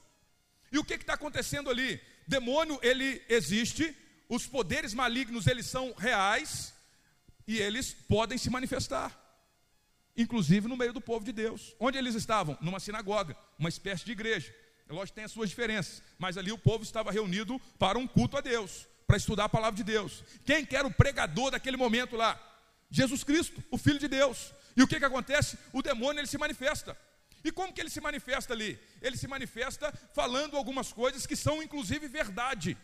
[0.72, 2.00] E o que está acontecendo ali?
[2.28, 3.96] Demônio, ele existe,
[4.30, 6.74] os poderes malignos, eles são reais,
[7.48, 9.22] e eles podem se manifestar.
[10.18, 11.76] Inclusive no meio do povo de Deus.
[11.80, 12.58] Onde eles estavam?
[12.62, 14.54] Numa sinagoga, uma espécie de igreja.
[14.88, 18.38] É lógico tem as suas diferenças, mas ali o povo estava reunido para um culto
[18.38, 20.24] a Deus, para estudar a palavra de Deus.
[20.46, 22.40] Quem que era o pregador daquele momento lá?
[22.96, 24.54] Jesus Cristo, o Filho de Deus.
[24.78, 25.58] E o que, que acontece?
[25.74, 26.98] O demônio ele se manifesta.
[27.44, 28.80] E como que ele se manifesta ali?
[29.02, 32.78] Ele se manifesta falando algumas coisas que são inclusive verdade.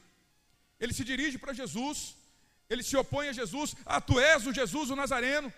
[0.80, 2.16] Ele se dirige para Jesus,
[2.70, 3.74] ele se opõe a Jesus.
[3.86, 5.52] Ah, tu és o Jesus, o Nazareno,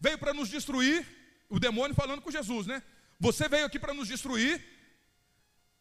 [0.00, 1.06] veio para nos destruir.
[1.48, 2.82] O demônio falando com Jesus, né?
[3.20, 4.60] Você veio aqui para nos destruir,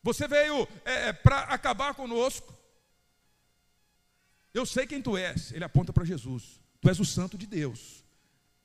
[0.03, 2.55] você veio é, é para acabar conosco.
[4.53, 5.51] Eu sei quem tu és.
[5.51, 6.59] Ele aponta para Jesus.
[6.81, 8.00] Tu és o santo de Deus.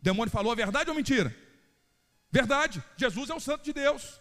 [0.00, 1.34] O demônio falou a verdade ou mentira?
[2.30, 2.82] Verdade.
[2.96, 4.20] Jesus é o santo de Deus.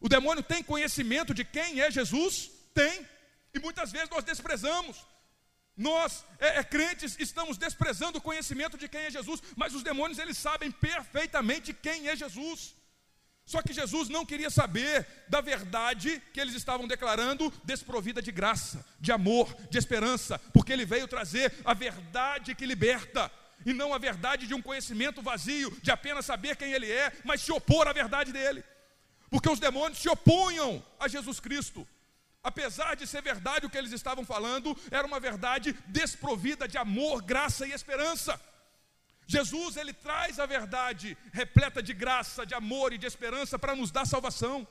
[0.00, 2.50] O demônio tem conhecimento de quem é Jesus?
[2.74, 3.06] Tem.
[3.54, 5.06] E muitas vezes nós desprezamos.
[5.76, 10.18] Nós, é, é, crentes, estamos desprezando o conhecimento de quem é Jesus, mas os demônios
[10.18, 12.74] eles sabem perfeitamente quem é Jesus.
[13.44, 18.84] Só que Jesus não queria saber da verdade que eles estavam declarando, desprovida de graça,
[19.00, 23.30] de amor, de esperança, porque ele veio trazer a verdade que liberta,
[23.64, 27.40] e não a verdade de um conhecimento vazio, de apenas saber quem ele é, mas
[27.42, 28.64] se opor à verdade dele.
[29.30, 31.86] Porque os demônios se opunham a Jesus Cristo.
[32.42, 37.22] Apesar de ser verdade o que eles estavam falando, era uma verdade desprovida de amor,
[37.22, 38.40] graça e esperança.
[39.26, 43.90] Jesus, ele traz a verdade repleta de graça, de amor e de esperança para nos
[43.90, 44.66] dar salvação.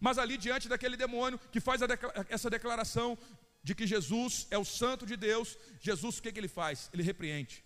[0.00, 1.80] Mas ali diante daquele demônio que faz
[2.28, 3.16] essa declaração
[3.62, 6.90] de que Jesus é o santo de Deus, Jesus o que, que ele faz?
[6.92, 7.63] Ele repreende.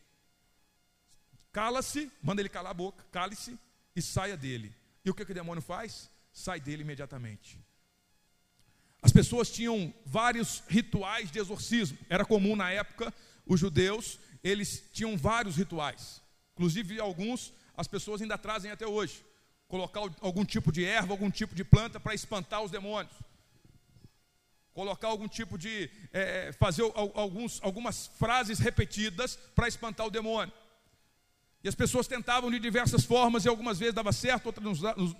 [1.52, 3.58] Cala-se, manda ele calar a boca, cale-se
[3.94, 4.74] e saia dele.
[5.04, 6.10] E o que, que o demônio faz?
[6.32, 7.58] Sai dele imediatamente.
[9.00, 11.98] As pessoas tinham vários rituais de exorcismo.
[12.08, 13.12] Era comum na época
[13.46, 16.22] os judeus eles tinham vários rituais.
[16.54, 19.24] Inclusive, alguns as pessoas ainda trazem até hoje.
[19.68, 23.14] Colocar algum tipo de erva, algum tipo de planta para espantar os demônios.
[24.72, 25.90] Colocar algum tipo de.
[26.12, 26.82] É, fazer
[27.14, 30.52] alguns, algumas frases repetidas para espantar o demônio.
[31.62, 34.52] E as pessoas tentavam de diversas formas, e algumas vezes dava certo,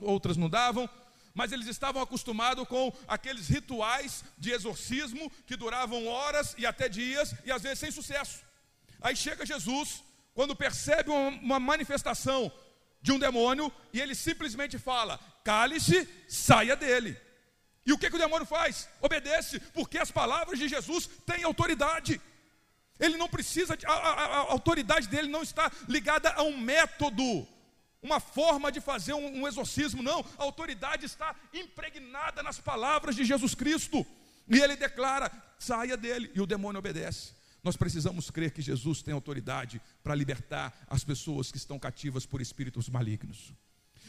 [0.00, 0.88] outras, não davam
[1.34, 7.32] mas eles estavam acostumados com aqueles rituais de exorcismo que duravam horas e até dias
[7.44, 8.40] e às vezes sem sucesso.
[9.00, 10.02] Aí chega Jesus,
[10.34, 12.50] quando percebe uma manifestação
[13.00, 17.16] de um demônio, e ele simplesmente fala: cale-se, saia dele.
[17.86, 18.88] E o que, que o demônio faz?
[19.00, 22.20] Obedece, porque as palavras de Jesus têm autoridade.
[22.98, 27.46] Ele não precisa, a, a, a, autoridade dele não está ligada a um método,
[28.02, 30.24] uma forma de fazer um, um exorcismo, não.
[30.36, 34.04] A autoridade está impregnada nas palavras de Jesus Cristo.
[34.48, 37.36] E ele declara: saia dele, e o demônio obedece.
[37.62, 42.40] Nós precisamos crer que Jesus tem autoridade para libertar as pessoas que estão cativas por
[42.40, 43.52] espíritos malignos.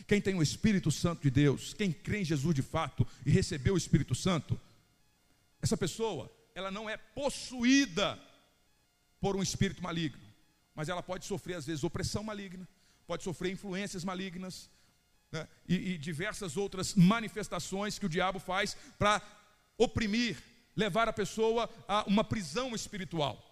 [0.07, 3.73] Quem tem o Espírito Santo de Deus, quem crê em Jesus de fato e recebeu
[3.73, 4.59] o Espírito Santo,
[5.61, 8.17] essa pessoa, ela não é possuída
[9.19, 10.21] por um espírito maligno,
[10.73, 12.67] mas ela pode sofrer às vezes opressão maligna,
[13.05, 14.69] pode sofrer influências malignas
[15.31, 15.47] né?
[15.67, 19.21] e, e diversas outras manifestações que o diabo faz para
[19.77, 20.37] oprimir,
[20.75, 23.45] levar a pessoa a uma prisão espiritual.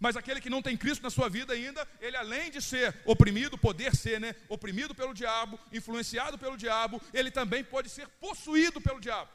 [0.00, 3.58] Mas aquele que não tem Cristo na sua vida ainda, ele além de ser oprimido,
[3.58, 9.00] poder ser, né, oprimido pelo diabo, influenciado pelo diabo, ele também pode ser possuído pelo
[9.00, 9.28] diabo.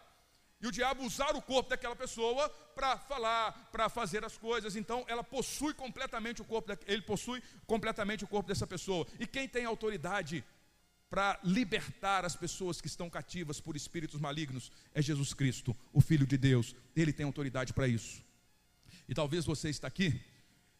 [0.63, 4.77] E o diabo usar o corpo daquela pessoa para falar, para fazer as coisas.
[4.77, 9.05] Então, ela possui completamente o corpo, ele possui completamente o corpo dessa pessoa.
[9.19, 10.41] E quem tem autoridade
[11.09, 16.25] para libertar as pessoas que estão cativas por espíritos malignos é Jesus Cristo, o Filho
[16.25, 16.73] de Deus.
[16.95, 18.23] Ele tem autoridade para isso.
[19.09, 20.17] E talvez você está aqui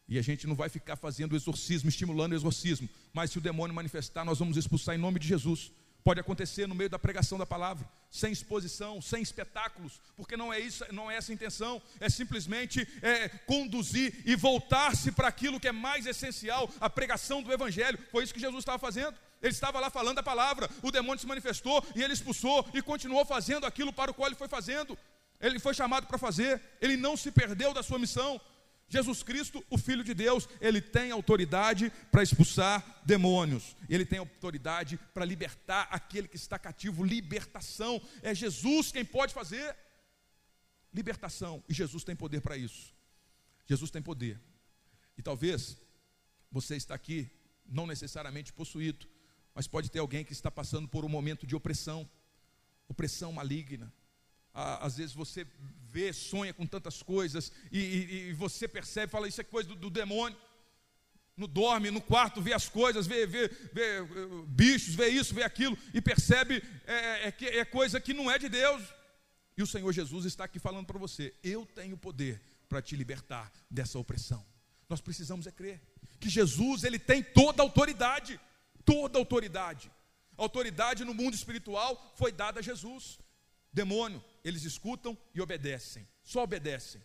[0.08, 3.76] e a gente não vai ficar fazendo exorcismo, estimulando o exorcismo, mas se o demônio
[3.76, 5.74] manifestar, nós vamos expulsar em nome de Jesus.
[6.04, 10.60] Pode acontecer no meio da pregação da palavra, sem exposição, sem espetáculos, porque não é
[10.60, 15.68] isso, não é essa a intenção, é simplesmente é, conduzir e voltar-se para aquilo que
[15.68, 17.98] é mais essencial, a pregação do Evangelho.
[18.12, 19.18] Foi isso que Jesus estava fazendo.
[19.42, 23.26] Ele estava lá falando a palavra, o demônio se manifestou e ele expulsou e continuou
[23.26, 24.98] fazendo aquilo para o qual ele foi fazendo.
[25.39, 28.39] Ele foi chamado para fazer, ele não se perdeu da sua missão.
[28.88, 35.00] Jesus Cristo, o Filho de Deus, ele tem autoridade para expulsar demônios, ele tem autoridade
[35.13, 37.04] para libertar aquele que está cativo.
[37.04, 39.76] Libertação, é Jesus quem pode fazer
[40.93, 42.93] libertação, e Jesus tem poder para isso.
[43.65, 44.39] Jesus tem poder,
[45.17, 45.78] e talvez
[46.52, 47.32] você está aqui,
[47.65, 49.08] não necessariamente possuído,
[49.56, 52.08] mas pode ter alguém que está passando por um momento de opressão,
[52.88, 53.91] opressão maligna.
[54.54, 55.48] Às vezes você
[55.89, 59.76] vê, sonha com tantas coisas, e, e, e você percebe, fala, isso é coisa do,
[59.76, 60.38] do, demônio.
[61.36, 64.06] No dorme, no quarto, vê as coisas, vê, vê, vê eh,
[64.48, 68.38] bichos, vê isso, vê aquilo, e percebe é, é, que é coisa que não é
[68.38, 68.84] de Deus.
[69.58, 72.39] E o Senhor Jesus está aqui falando para você: eu tenho poder
[72.70, 74.46] para te libertar dessa opressão.
[74.88, 75.82] Nós precisamos é crer
[76.20, 78.39] que Jesus ele tem toda a autoridade
[78.86, 79.92] toda autoridade.
[80.38, 83.20] autoridade no mundo espiritual foi dada a Jesus.
[83.74, 86.08] Demônio, eles escutam e obedecem.
[86.24, 87.02] Só obedecem.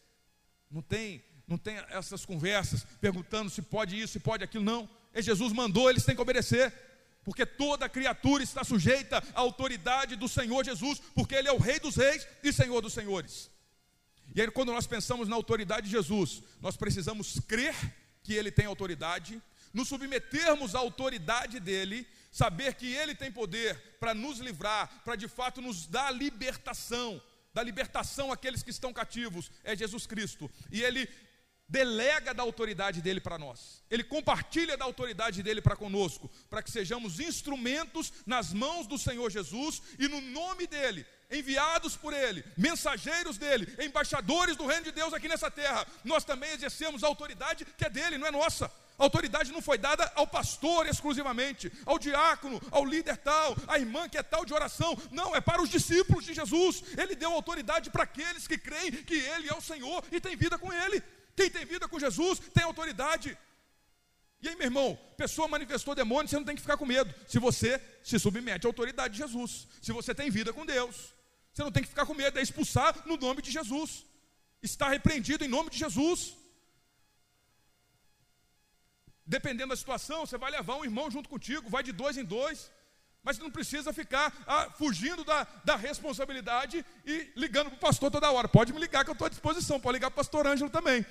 [0.71, 4.89] Não tem, não tem essas conversas perguntando se pode isso, se pode aquilo, não.
[5.15, 6.73] É Jesus mandou, eles têm que obedecer.
[7.25, 11.79] Porque toda criatura está sujeita à autoridade do Senhor Jesus, porque Ele é o Rei
[11.79, 13.51] dos Reis e Senhor dos Senhores.
[14.35, 17.75] E aí, quando nós pensamos na autoridade de Jesus, nós precisamos crer
[18.23, 24.15] que Ele tem autoridade, nos submetermos à autoridade dele, saber que ele tem poder para
[24.15, 27.21] nos livrar, para de fato nos dar libertação,
[27.53, 30.51] da libertação àqueles que estão cativos, é Jesus Cristo.
[30.71, 31.09] E ele
[31.69, 33.83] delega da autoridade dele para nós.
[33.91, 39.31] Ele compartilha da autoridade dele para conosco, para que sejamos instrumentos nas mãos do Senhor
[39.31, 45.13] Jesus e no nome dele enviados por Ele, mensageiros dele, embaixadores do reino de Deus
[45.13, 48.73] aqui nessa terra, nós também exercemos a autoridade que é dele, não é nossa.
[48.99, 54.09] A autoridade não foi dada ao pastor exclusivamente, ao diácono, ao líder tal, à irmã
[54.09, 54.97] que é tal de oração.
[55.13, 56.83] Não, é para os discípulos de Jesus.
[56.97, 60.59] Ele deu autoridade para aqueles que creem que Ele é o Senhor e tem vida
[60.59, 61.01] com Ele.
[61.37, 63.39] Quem tem vida com Jesus tem autoridade.
[64.43, 67.15] E aí, meu irmão, pessoa manifestou demônio, você não tem que ficar com medo.
[67.29, 71.15] Se você se submete à autoridade de Jesus, se você tem vida com Deus,
[71.53, 74.05] você não tem que ficar com medo, é expulsar no nome de Jesus.
[74.61, 76.35] Está repreendido em nome de Jesus.
[79.29, 82.71] Dependendo da situação, você vai levar um irmão junto contigo, vai de dois em dois.
[83.23, 88.31] Mas não precisa ficar ah, fugindo da, da responsabilidade e ligando para o pastor toda
[88.31, 88.49] hora.
[88.49, 91.05] Pode me ligar que eu estou à disposição, pode ligar para o pastor Ângelo também.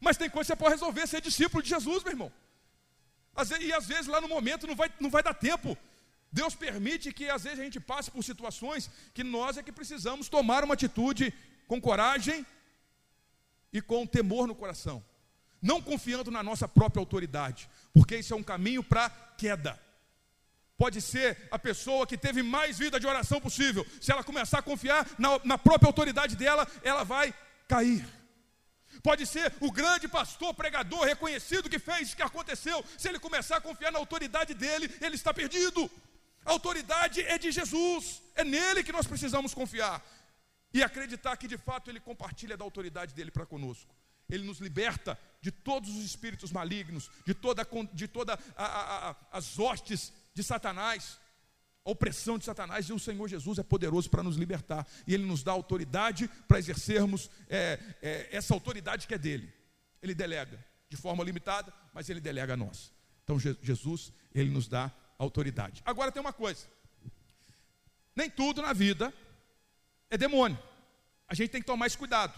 [0.00, 2.32] Mas tem coisa que você pode resolver, ser discípulo de Jesus, meu irmão.
[3.60, 5.78] E às vezes lá no momento não vai, não vai dar tempo.
[6.32, 10.28] Deus permite que às vezes a gente passe por situações que nós é que precisamos
[10.28, 11.32] tomar uma atitude
[11.68, 12.44] com coragem
[13.72, 15.04] e com temor no coração
[15.62, 19.80] não confiando na nossa própria autoridade, porque isso é um caminho para queda.
[20.76, 24.62] Pode ser a pessoa que teve mais vida de oração possível, se ela começar a
[24.62, 27.32] confiar na, na própria autoridade dela, ela vai
[27.68, 28.04] cair.
[29.02, 32.84] Pode ser o grande pastor, pregador, reconhecido que fez, que aconteceu.
[32.98, 35.90] Se ele começar a confiar na autoridade dele, ele está perdido.
[36.44, 40.04] A autoridade é de Jesus, é nele que nós precisamos confiar
[40.74, 43.94] e acreditar que de fato ele compartilha da autoridade dele para conosco.
[44.32, 49.16] Ele nos liberta de todos os espíritos malignos, de toda, de toda a, a, a,
[49.30, 51.20] as hostes de Satanás,
[51.84, 55.26] a opressão de Satanás, e o Senhor Jesus é poderoso para nos libertar, e Ele
[55.26, 59.52] nos dá autoridade para exercermos é, é, essa autoridade que é dele.
[60.00, 62.90] Ele delega de forma limitada, mas Ele delega a nós.
[63.22, 65.82] Então Jesus, Ele nos dá autoridade.
[65.84, 66.66] Agora tem uma coisa:
[68.16, 69.12] nem tudo na vida
[70.08, 70.58] é demônio.
[71.28, 72.34] A gente tem que tomar esse cuidado.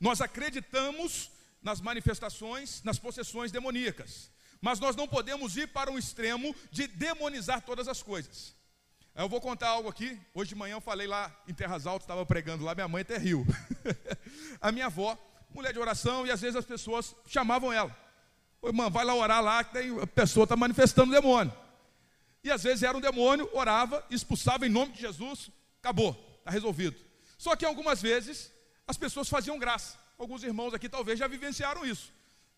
[0.00, 1.30] Nós acreditamos
[1.64, 4.30] nas manifestações, nas possessões demoníacas.
[4.60, 8.54] Mas nós não podemos ir para um extremo de demonizar todas as coisas.
[9.14, 10.20] Eu vou contar algo aqui.
[10.34, 13.16] Hoje de manhã eu falei lá em Terras Altas, estava pregando lá, minha mãe até
[13.16, 13.46] riu.
[14.60, 15.16] a minha avó,
[15.50, 17.96] mulher de oração, e às vezes as pessoas chamavam ela.
[18.60, 21.52] Oi, irmã, vai lá orar lá, que a pessoa está manifestando demônio.
[22.42, 25.50] E às vezes era um demônio, orava, expulsava em nome de Jesus,
[25.80, 26.96] acabou, está resolvido.
[27.38, 28.52] Só que algumas vezes
[28.86, 30.03] as pessoas faziam graça.
[30.18, 32.12] Alguns irmãos aqui talvez já vivenciaram isso.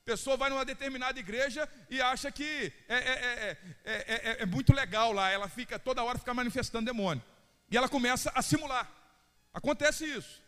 [0.05, 5.31] Pessoa vai numa determinada igreja e acha que é, é, é, é, muito legal lá,
[5.31, 7.23] ela fica toda hora fica manifestando demônio.
[7.69, 8.89] E ela começa a simular.
[9.53, 10.41] Acontece isso.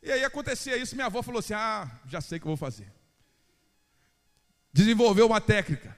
[0.00, 2.56] E aí acontecia isso, minha avó falou assim: Ah, já sei o que eu vou
[2.56, 2.92] fazer.
[4.72, 5.96] Desenvolveu uma técnica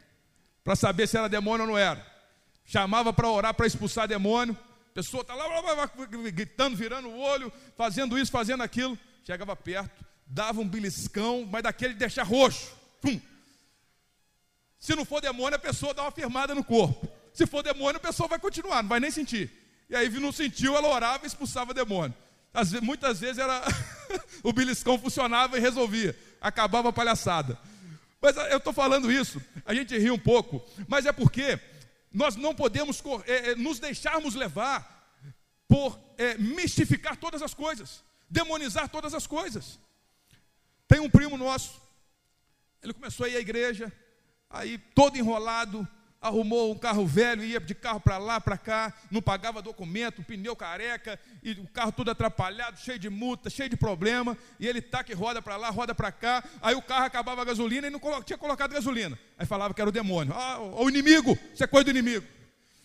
[0.62, 2.04] para saber se era demônio ou não era.
[2.64, 4.56] Chamava para orar para expulsar demônio.
[4.94, 5.90] Pessoa está lá, lá, lá,
[6.32, 8.98] gritando, virando o olho, fazendo isso, fazendo aquilo.
[9.24, 12.74] Chegava perto, dava um beliscão, mas daquele de deixar roxo.
[13.00, 13.20] Pum.
[14.78, 17.08] Se não for demônio, a pessoa dá uma firmada no corpo.
[17.32, 19.50] Se for demônio, a pessoa vai continuar, não vai nem sentir.
[19.88, 22.14] E aí não sentiu, ela orava e expulsava demônio.
[22.52, 23.62] Vezes, muitas vezes era
[24.42, 26.16] o beliscão funcionava e resolvia.
[26.40, 27.58] acabava a palhaçada.
[28.20, 31.60] Mas eu estou falando isso, a gente ri um pouco, mas é porque
[32.10, 35.12] nós não podemos é, é, nos deixarmos levar
[35.68, 39.78] por é, mistificar todas as coisas, demonizar todas as coisas.
[40.94, 41.82] Tem um primo nosso,
[42.80, 43.92] ele começou a ir à igreja,
[44.48, 45.84] aí todo enrolado,
[46.20, 50.54] arrumou um carro velho, ia de carro para lá, para cá, não pagava documento, pneu
[50.54, 55.02] careca, e o carro todo atrapalhado, cheio de multa, cheio de problema, e ele tá
[55.02, 58.00] que roda para lá, roda para cá, aí o carro acabava a gasolina e não
[58.22, 59.18] tinha colocado gasolina.
[59.36, 60.32] Aí falava que era o demônio.
[60.32, 62.24] Ah, o inimigo, isso é coisa do inimigo.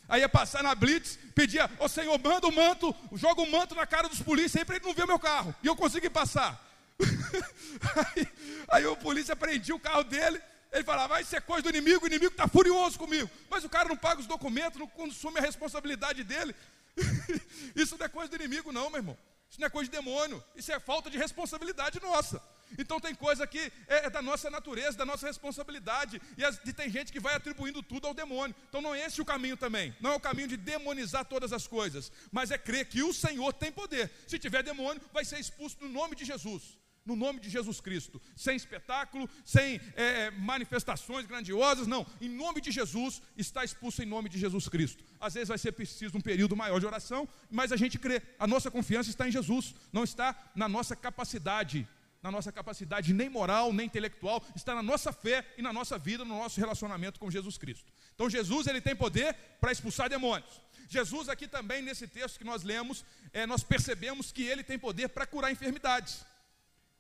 [0.08, 3.86] Aí ia passar na blitz, pedia, ô Senhor, manda o manto, joga o manto na
[3.86, 5.54] cara dos polícias aí para ele não ver o meu carro.
[5.62, 6.69] E eu consegui passar.
[8.16, 8.28] aí,
[8.70, 10.42] aí o polícia prendia o carro dele,
[10.72, 13.30] ele falava, vai ser coisa do inimigo, o inimigo está furioso comigo.
[13.50, 16.56] Mas o cara não paga os documentos, não consume a responsabilidade dele.
[17.76, 19.18] Isso não é coisa do inimigo, não, meu irmão.
[19.50, 20.44] Isso não é coisa de demônio.
[20.56, 22.42] Isso é falta de responsabilidade nossa.
[22.78, 26.22] Então tem coisa que é, é da nossa natureza, da nossa responsabilidade.
[26.38, 28.56] E, as, e, tem gente que vai atribuindo tudo ao demônio.
[28.68, 29.96] Então não é esse o caminho também.
[30.00, 32.12] Não é o caminho de demonizar todas as coisas.
[32.32, 34.12] Mas é crer que o Senhor tem poder.
[34.28, 36.79] Se tiver demônio, vai ser expulso no nome de Jesus
[37.10, 42.62] no nome de Jesus Cristo, sem espetáculo, sem é, é, manifestações grandiosas, não, em nome
[42.62, 45.04] de Jesus, está expulso em nome de Jesus Cristo.
[45.20, 48.46] Às vezes vai ser preciso um período maior de oração, mas a gente crê, a
[48.46, 51.88] nossa confiança está em Jesus, não está na nossa capacidade,
[52.22, 56.24] na nossa capacidade nem moral, nem intelectual, está na nossa fé e na nossa vida,
[56.24, 57.92] no nosso relacionamento com Jesus Cristo.
[58.14, 60.62] Então Jesus ele tem poder para expulsar demônios.
[60.90, 65.10] Jesus aqui também nesse texto que nós lemos, é, nós percebemos que ele tem poder
[65.10, 66.26] para curar enfermidades.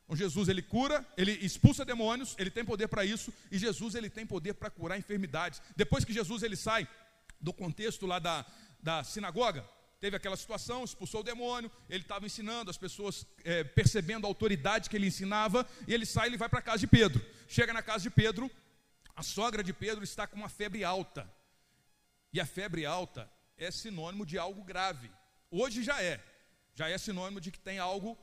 [0.09, 4.09] Então, Jesus ele cura, ele expulsa demônios, ele tem poder para isso, e Jesus ele
[4.09, 5.61] tem poder para curar enfermidades.
[5.75, 6.87] Depois que Jesus ele sai
[7.39, 8.43] do contexto lá da,
[8.81, 9.63] da sinagoga,
[9.99, 14.89] teve aquela situação, expulsou o demônio, ele estava ensinando, as pessoas é, percebendo a autoridade
[14.89, 17.23] que ele ensinava, e ele sai e vai para a casa de Pedro.
[17.47, 18.49] Chega na casa de Pedro,
[19.15, 21.31] a sogra de Pedro está com uma febre alta.
[22.33, 25.11] E a febre alta é sinônimo de algo grave.
[25.51, 26.19] Hoje já é.
[26.73, 28.17] Já é sinônimo de que tem algo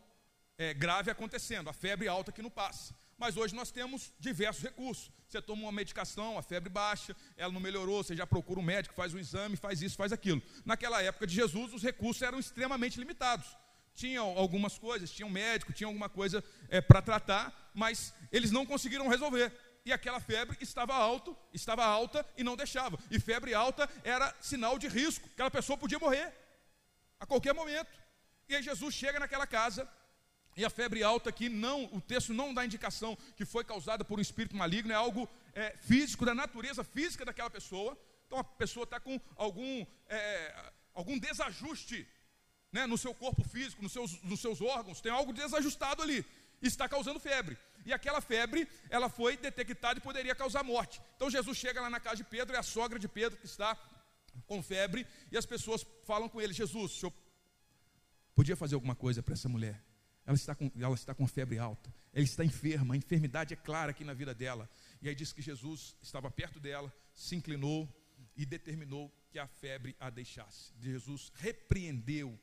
[0.58, 2.94] é, grave acontecendo, a febre alta que não passa.
[3.18, 5.10] Mas hoje nós temos diversos recursos.
[5.26, 8.94] Você toma uma medicação, a febre baixa, ela não melhorou, você já procura um médico,
[8.94, 10.42] faz um exame, faz isso, faz aquilo.
[10.64, 13.56] Naquela época de Jesus, os recursos eram extremamente limitados.
[13.94, 18.66] Tinha algumas coisas, tinha um médico, tinha alguma coisa é, para tratar, mas eles não
[18.66, 19.50] conseguiram resolver.
[19.86, 22.98] E aquela febre estava alto, estava alta e não deixava.
[23.10, 26.30] E febre alta era sinal de risco, aquela pessoa podia morrer
[27.18, 27.90] a qualquer momento.
[28.48, 29.88] E aí Jesus chega naquela casa,
[30.56, 34.18] e a febre alta aqui não, o texto não dá indicação que foi causada por
[34.18, 37.96] um espírito maligno, é algo é, físico, da natureza física daquela pessoa.
[38.26, 42.08] Então a pessoa está com algum, é, algum desajuste
[42.72, 46.24] né, no seu corpo físico, nos seus, nos seus órgãos, tem algo desajustado ali,
[46.62, 47.56] e está causando febre.
[47.84, 51.00] E aquela febre, ela foi detectada e poderia causar morte.
[51.16, 53.78] Então Jesus chega lá na casa de Pedro, é a sogra de Pedro que está
[54.46, 57.12] com febre, e as pessoas falam com ele: Jesus, o senhor
[58.34, 59.85] podia fazer alguma coisa para essa mulher?
[60.26, 63.92] Ela está, com, ela está com febre alta, ela está enferma, a enfermidade é clara
[63.92, 64.68] aqui na vida dela.
[65.00, 67.88] E aí diz que Jesus estava perto dela, se inclinou
[68.36, 70.72] e determinou que a febre a deixasse.
[70.80, 72.38] Jesus repreendeu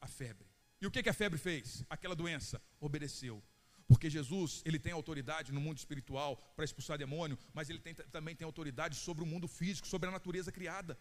[0.00, 0.48] a febre.
[0.80, 1.84] E o que, que a febre fez?
[1.90, 3.42] Aquela doença obedeceu.
[3.86, 8.34] Porque Jesus, ele tem autoridade no mundo espiritual para expulsar demônio, mas ele tem, também
[8.34, 10.96] tem autoridade sobre o mundo físico, sobre a natureza criada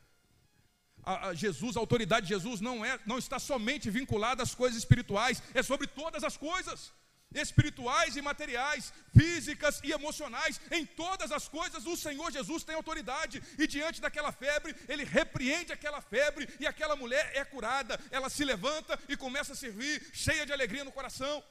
[1.09, 4.77] a, a Jesus, a autoridade de Jesus não, é, não está somente vinculada às coisas
[4.77, 6.91] espirituais, é sobre todas as coisas
[7.33, 13.41] espirituais e materiais, físicas e emocionais, em todas as coisas o Senhor Jesus tem autoridade,
[13.57, 18.43] e diante daquela febre, ele repreende aquela febre, e aquela mulher é curada, ela se
[18.43, 21.43] levanta e começa a servir, cheia de alegria no coração.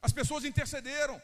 [0.00, 1.20] As pessoas intercederam,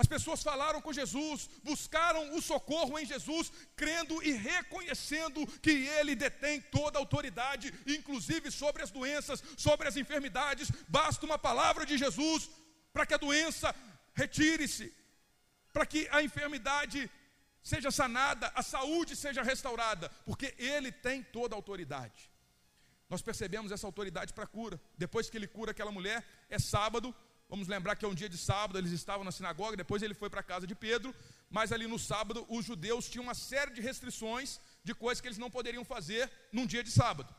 [0.00, 6.14] as pessoas falaram com Jesus, buscaram o socorro em Jesus, crendo e reconhecendo que Ele
[6.14, 10.70] detém toda a autoridade, inclusive sobre as doenças, sobre as enfermidades.
[10.86, 12.48] Basta uma palavra de Jesus
[12.92, 13.74] para que a doença
[14.14, 14.94] retire-se,
[15.72, 17.10] para que a enfermidade
[17.60, 22.30] seja sanada, a saúde seja restaurada, porque Ele tem toda a autoridade.
[23.10, 24.80] Nós percebemos essa autoridade para cura.
[24.96, 27.12] Depois que Ele cura aquela mulher, é sábado,
[27.48, 30.28] Vamos lembrar que é um dia de sábado, eles estavam na sinagoga, depois ele foi
[30.28, 31.14] para a casa de Pedro,
[31.48, 35.38] mas ali no sábado os judeus tinham uma série de restrições de coisas que eles
[35.38, 37.34] não poderiam fazer num dia de sábado.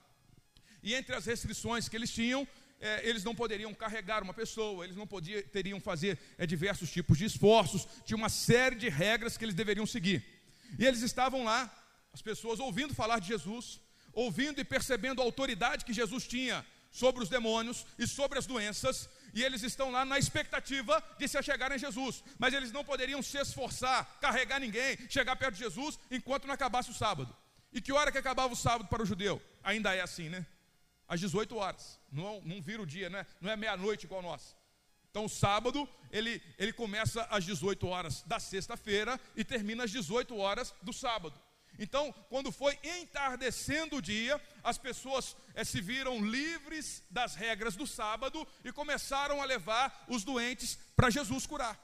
[0.82, 2.47] E entre as restrições que eles tinham,
[2.80, 7.26] é, eles não poderiam carregar uma pessoa, eles não poderiam fazer é, diversos tipos de
[7.26, 10.26] esforços, tinha uma série de regras que eles deveriam seguir.
[10.80, 11.72] E eles estavam lá,
[12.12, 13.80] as pessoas ouvindo falar de Jesus,
[14.12, 19.10] ouvindo e percebendo a autoridade que Jesus tinha sobre os demônios e sobre as doenças,
[19.34, 23.22] e eles estão lá na expectativa de se achegarem a Jesus, mas eles não poderiam
[23.22, 27.36] se esforçar, carregar ninguém, chegar perto de Jesus enquanto não acabasse o sábado.
[27.72, 29.42] E que hora que acabava o sábado para o judeu?
[29.64, 30.46] Ainda é assim, né?
[31.08, 32.00] Às 18 horas.
[32.12, 33.26] Não, não vira o dia, né?
[33.40, 34.56] não é meia-noite igual nós.
[35.10, 40.38] Então, o sábado, ele, ele começa às 18 horas da sexta-feira e termina às 18
[40.38, 41.40] horas do sábado.
[41.80, 47.88] Então, quando foi entardecendo o dia, as pessoas é, se viram livres das regras do
[47.88, 51.80] sábado e começaram a levar os doentes para Jesus curar.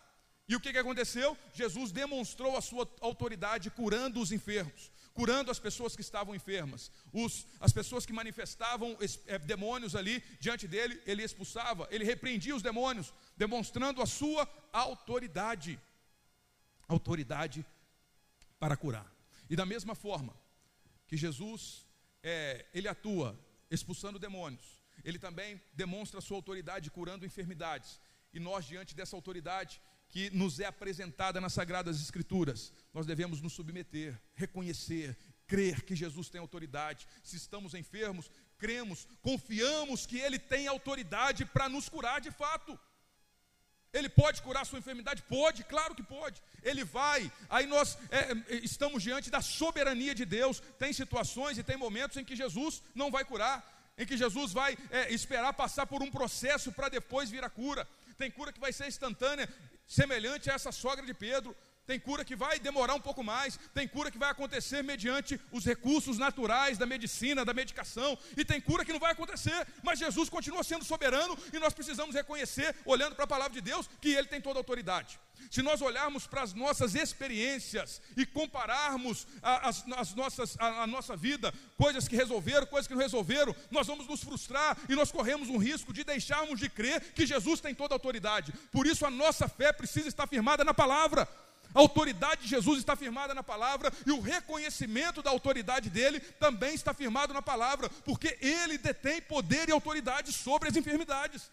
[0.47, 1.37] E o que, que aconteceu?
[1.53, 6.91] Jesus demonstrou a sua autoridade curando os enfermos, curando as pessoas que estavam enfermas.
[7.11, 8.95] Os, as pessoas que manifestavam
[9.25, 15.79] é, demônios ali diante dele, ele expulsava, ele repreendia os demônios, demonstrando a sua autoridade.
[16.87, 17.65] Autoridade
[18.59, 19.11] para curar.
[19.49, 20.35] E da mesma forma
[21.07, 21.84] que Jesus
[22.27, 27.99] é, ele atua expulsando demônios, ele também demonstra sua autoridade curando enfermidades.
[28.33, 33.53] E nós, diante dessa autoridade que nos é apresentada nas Sagradas Escrituras, nós devemos nos
[33.53, 35.15] submeter, reconhecer,
[35.45, 37.07] crer que Jesus tem autoridade.
[37.23, 42.79] Se estamos enfermos, cremos, confiamos que Ele tem autoridade para nos curar de fato.
[43.95, 45.21] Ele pode curar sua enfermidade?
[45.21, 46.41] Pode, claro que pode.
[46.61, 47.31] Ele vai.
[47.49, 50.61] Aí nós é, é, estamos diante da soberania de Deus.
[50.77, 53.55] Tem situações e tem momentos em que Jesus não vai curar,
[53.97, 57.87] em que Jesus vai é, esperar passar por um processo para depois vir a cura.
[58.17, 59.47] Tem cura que vai ser instantânea,
[59.87, 61.55] semelhante a essa sogra de Pedro.
[61.85, 65.63] Tem cura que vai demorar um pouco mais, tem cura que vai acontecer mediante os
[65.63, 70.27] recursos naturais da medicina, da medicação, e tem cura que não vai acontecer, mas Jesus
[70.29, 74.27] continua sendo soberano e nós precisamos reconhecer, olhando para a palavra de Deus, que Ele
[74.27, 75.19] tem toda a autoridade.
[75.51, 80.87] Se nós olharmos para as nossas experiências e compararmos a, as, as nossas, a, a
[80.87, 85.11] nossa vida, coisas que resolveram, coisas que não resolveram, nós vamos nos frustrar e nós
[85.11, 88.53] corremos um risco de deixarmos de crer que Jesus tem toda a autoridade.
[88.71, 91.27] Por isso a nossa fé precisa estar firmada na palavra.
[91.75, 96.73] A autoridade de Jesus está firmada na palavra e o reconhecimento da autoridade dele também
[96.73, 101.51] está firmado na palavra, porque ele detém poder e autoridade sobre as enfermidades.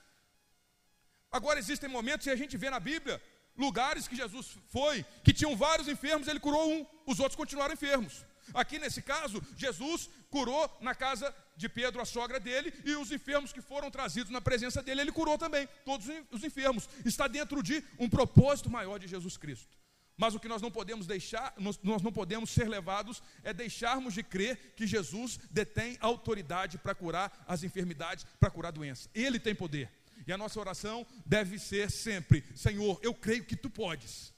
[1.31, 3.21] Agora existem momentos e a gente vê na Bíblia
[3.57, 8.25] lugares que Jesus foi, que tinham vários enfermos, ele curou um, os outros continuaram enfermos.
[8.55, 13.53] Aqui nesse caso, Jesus curou na casa de Pedro, a sogra dele, e os enfermos
[13.53, 16.89] que foram trazidos na presença dele, ele curou também, todos os enfermos.
[17.05, 19.82] Está dentro de um propósito maior de Jesus Cristo.
[20.17, 24.23] Mas o que nós não podemos deixar, nós, não podemos ser levados é deixarmos de
[24.23, 29.09] crer que Jesus detém autoridade para curar as enfermidades, para curar a doença.
[29.15, 29.91] Ele tem poder.
[30.27, 34.33] E a nossa oração deve ser sempre: Senhor, eu creio que tu podes.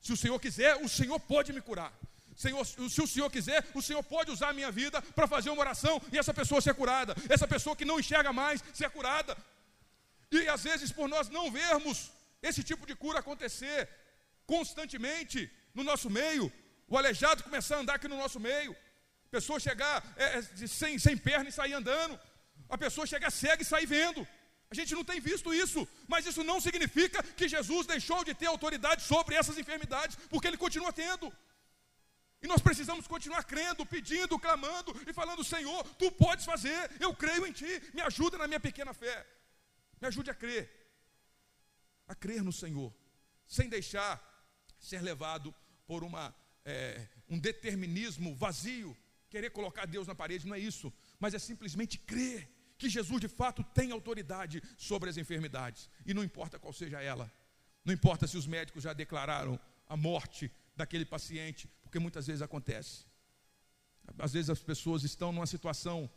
[0.00, 1.92] Se o Senhor quiser, o Senhor pode me curar.
[2.36, 5.60] Senhor, se o Senhor quiser, o Senhor pode usar a minha vida para fazer uma
[5.60, 9.36] oração e essa pessoa ser curada, essa pessoa que não enxerga mais ser curada.
[10.30, 12.10] E às vezes, por nós não vermos
[12.42, 13.88] esse tipo de cura acontecer,
[14.46, 16.52] constantemente no nosso meio,
[16.88, 20.98] o aleijado começar a andar aqui no nosso meio, a pessoa chegar é, é sem,
[20.98, 22.18] sem perna e sair andando,
[22.68, 24.26] a pessoa chegar cega e sair vendo.
[24.70, 28.46] A gente não tem visto isso, mas isso não significa que Jesus deixou de ter
[28.46, 31.32] autoridade sobre essas enfermidades, porque ele continua tendo.
[32.42, 37.46] E nós precisamos continuar crendo, pedindo, clamando e falando: Senhor, tu podes fazer, eu creio
[37.46, 39.26] em ti, me ajuda na minha pequena fé,
[40.00, 40.68] me ajude a crer,
[42.06, 42.92] a crer no Senhor,
[43.46, 44.20] sem deixar
[44.78, 45.54] ser levado
[45.86, 48.96] por uma, é, um determinismo vazio,
[49.28, 52.48] querer colocar Deus na parede, não é isso, mas é simplesmente crer
[52.78, 57.32] que Jesus de fato tem autoridade sobre as enfermidades, e não importa qual seja ela,
[57.84, 59.58] não importa se os médicos já declararam
[59.88, 63.06] a morte daquele paciente, porque muitas vezes acontece.
[64.18, 66.10] Às vezes as pessoas estão numa situação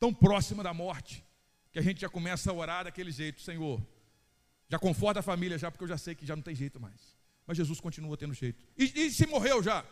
[0.00, 1.24] tão próxima da morte,
[1.70, 3.86] que a gente já começa a orar daquele jeito, Senhor,
[4.68, 7.17] já conforta a família já, porque eu já sei que já não tem jeito mais
[7.48, 8.62] mas Jesus continua tendo jeito.
[8.76, 9.82] E, e se morreu já?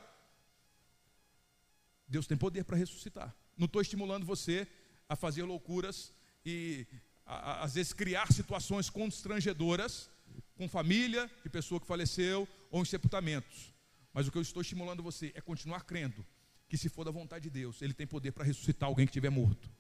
[2.07, 3.34] Deus tem poder para ressuscitar.
[3.57, 4.68] Não estou estimulando você
[5.09, 6.12] a fazer loucuras
[6.44, 6.86] e
[7.24, 10.11] a, a, às vezes criar situações constrangedoras
[10.54, 13.72] com família de pessoa que faleceu ou em sepultamentos.
[14.12, 16.26] Mas o que eu estou estimulando você é continuar crendo
[16.68, 19.30] que se for da vontade de Deus, Ele tem poder para ressuscitar alguém que estiver
[19.30, 19.70] morto.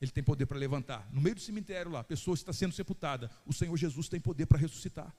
[0.00, 1.08] Ele tem poder para levantar.
[1.12, 3.28] No meio do cemitério lá, a pessoa está sendo sepultada.
[3.44, 5.12] O Senhor Jesus tem poder para ressuscitar.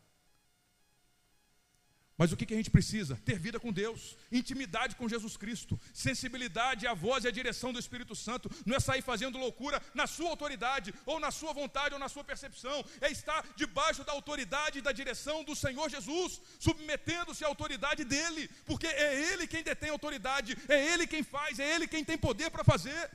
[2.18, 3.16] Mas o que, a gente precisa?
[3.24, 7.78] Ter vida com Deus, intimidade com Jesus Cristo, sensibilidade à voz e à direção do
[7.78, 8.50] Espírito Santo.
[8.66, 12.24] Não é sair fazendo loucura na sua autoridade, ou na sua vontade, ou na sua
[12.24, 12.84] percepção.
[13.02, 18.50] É estar debaixo da autoridade e da direção do Senhor Jesus, submetendo-se à autoridade dele,
[18.66, 22.50] porque é Ele quem detém autoridade, é Ele quem faz, é Ele quem tem poder
[22.50, 23.12] para fazer.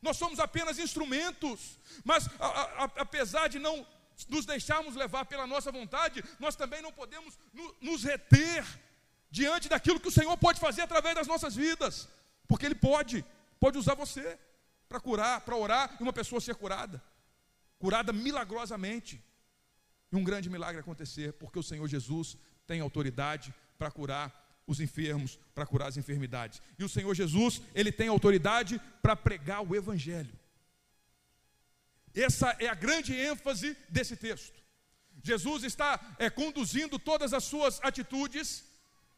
[0.00, 3.84] Nós somos apenas instrumentos, mas a, a, apesar de não
[4.28, 8.64] nos deixarmos levar pela nossa vontade, nós também não podemos no, nos reter
[9.30, 12.08] diante daquilo que o Senhor pode fazer através das nossas vidas,
[12.48, 13.24] porque Ele pode,
[13.60, 14.38] pode usar você
[14.88, 17.02] para curar, para orar e uma pessoa ser curada,
[17.78, 19.22] curada milagrosamente,
[20.10, 22.36] e um grande milagre acontecer, porque o Senhor Jesus
[22.66, 26.60] tem autoridade para curar os enfermos, para curar as enfermidades.
[26.78, 30.32] E o Senhor Jesus, ele tem autoridade para pregar o evangelho.
[32.16, 34.58] Essa é a grande ênfase desse texto.
[35.22, 38.64] Jesus está é, conduzindo todas as suas atitudes,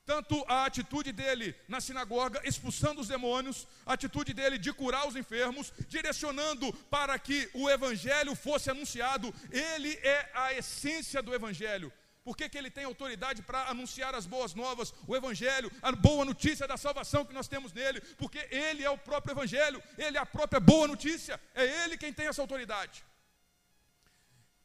[0.05, 5.14] tanto a atitude dele na sinagoga, expulsando os demônios, a atitude dele de curar os
[5.14, 9.32] enfermos, direcionando para que o evangelho fosse anunciado.
[9.51, 11.92] Ele é a essência do evangelho.
[12.28, 16.26] Por que, que ele tem autoridade para anunciar as boas novas, o Evangelho, a boa
[16.26, 18.02] notícia da salvação que nós temos nele?
[18.22, 22.12] Porque ele é o próprio Evangelho, ele é a própria boa notícia, é ele quem
[22.12, 23.02] tem essa autoridade.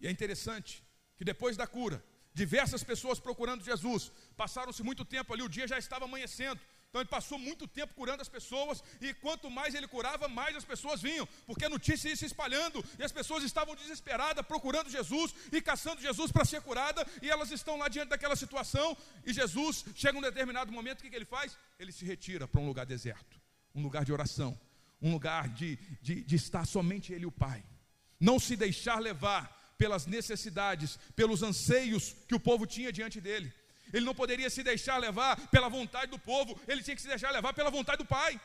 [0.02, 0.84] E é interessante
[1.18, 2.04] que depois da cura,
[2.34, 6.60] diversas pessoas procurando Jesus, passaram-se muito tempo ali, o dia já estava amanhecendo,
[6.94, 10.64] então ele passou muito tempo curando as pessoas, e quanto mais ele curava, mais as
[10.64, 15.34] pessoas vinham, porque a notícia ia se espalhando, e as pessoas estavam desesperadas, procurando Jesus
[15.52, 19.84] e caçando Jesus para ser curada, e elas estão lá diante daquela situação, e Jesus
[19.96, 21.58] chega um determinado momento, o que, que ele faz?
[21.80, 23.42] Ele se retira para um lugar deserto,
[23.74, 24.56] um lugar de oração,
[25.02, 27.64] um lugar de, de, de estar somente ele e o Pai.
[28.20, 33.52] Não se deixar levar pelas necessidades, pelos anseios que o povo tinha diante dele
[33.94, 37.32] ele não poderia se deixar levar pela vontade do povo, ele tinha que se deixar
[37.32, 38.42] levar pela vontade do Pai.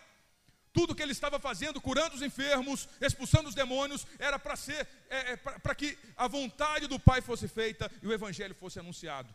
[0.72, 5.32] Tudo que ele estava fazendo, curando os enfermos, expulsando os demônios, era para ser, é,
[5.32, 9.34] é, para que a vontade do Pai fosse feita e o Evangelho fosse anunciado.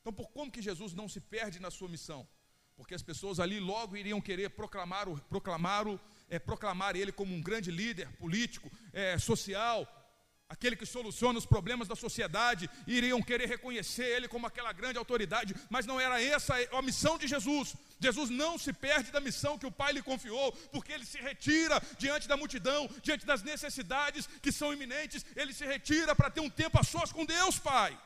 [0.00, 2.28] Então, por como que Jesus não se perde na sua missão?
[2.76, 7.34] Porque as pessoas ali logo iriam querer proclamar, o, proclamar, o, é, proclamar ele como
[7.34, 9.86] um grande líder político, é, social,
[10.48, 15.54] aquele que soluciona os problemas da sociedade, iriam querer reconhecer ele como aquela grande autoridade,
[15.68, 17.74] mas não era essa a missão de Jesus.
[17.98, 21.82] Jesus não se perde da missão que o Pai lhe confiou, porque ele se retira
[21.98, 26.50] diante da multidão, diante das necessidades que são iminentes, ele se retira para ter um
[26.50, 27.98] tempo a sós com Deus, Pai.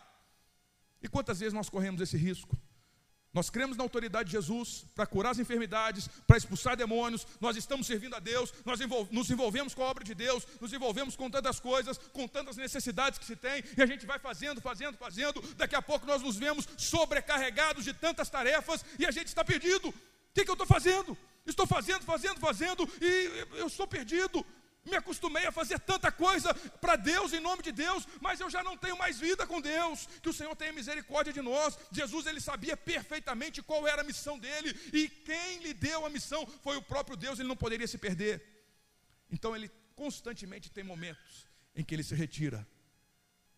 [1.02, 2.56] E quantas vezes nós corremos esse risco?
[3.32, 7.24] Nós cremos na autoridade de Jesus para curar as enfermidades, para expulsar demônios.
[7.40, 11.14] Nós estamos servindo a Deus, nós nos envolvemos com a obra de Deus, nos envolvemos
[11.14, 14.96] com tantas coisas, com tantas necessidades que se tem, e a gente vai fazendo, fazendo,
[14.96, 15.40] fazendo.
[15.54, 19.88] Daqui a pouco nós nos vemos sobrecarregados de tantas tarefas e a gente está perdido.
[19.88, 19.94] O
[20.34, 21.16] que, que eu estou fazendo?
[21.46, 24.44] Estou fazendo, fazendo, fazendo e eu estou perdido.
[24.84, 28.62] Me acostumei a fazer tanta coisa para Deus, em nome de Deus, mas eu já
[28.62, 30.06] não tenho mais vida com Deus.
[30.22, 31.78] Que o Senhor tenha misericórdia de nós.
[31.92, 36.46] Jesus, ele sabia perfeitamente qual era a missão dele, e quem lhe deu a missão
[36.62, 38.42] foi o próprio Deus, ele não poderia se perder.
[39.30, 42.66] Então, ele constantemente tem momentos em que ele se retira.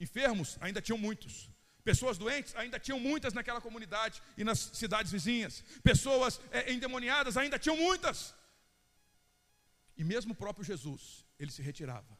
[0.01, 1.49] Enfermos, ainda tinham muitos.
[1.85, 5.65] Pessoas doentes, ainda tinham muitas naquela comunidade e nas cidades vizinhas.
[5.83, 8.35] Pessoas é, endemoniadas, ainda tinham muitas.
[9.97, 12.19] E mesmo o próprio Jesus, ele se retirava.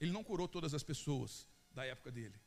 [0.00, 2.38] Ele não curou todas as pessoas da época dele.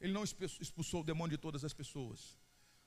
[0.00, 2.38] Ele não expulsou o demônio de todas as pessoas.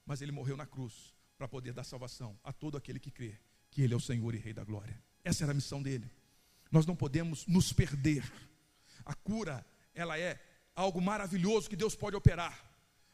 [0.06, 3.38] Mas ele morreu na cruz para poder dar salvação a todo aquele que crê
[3.72, 4.98] que ele é o Senhor e Rei da glória.
[5.24, 6.10] Essa era a missão dele.
[6.72, 8.24] Nós não podemos nos perder.
[9.04, 10.40] A cura, ela é
[10.74, 12.58] algo maravilhoso que Deus pode operar,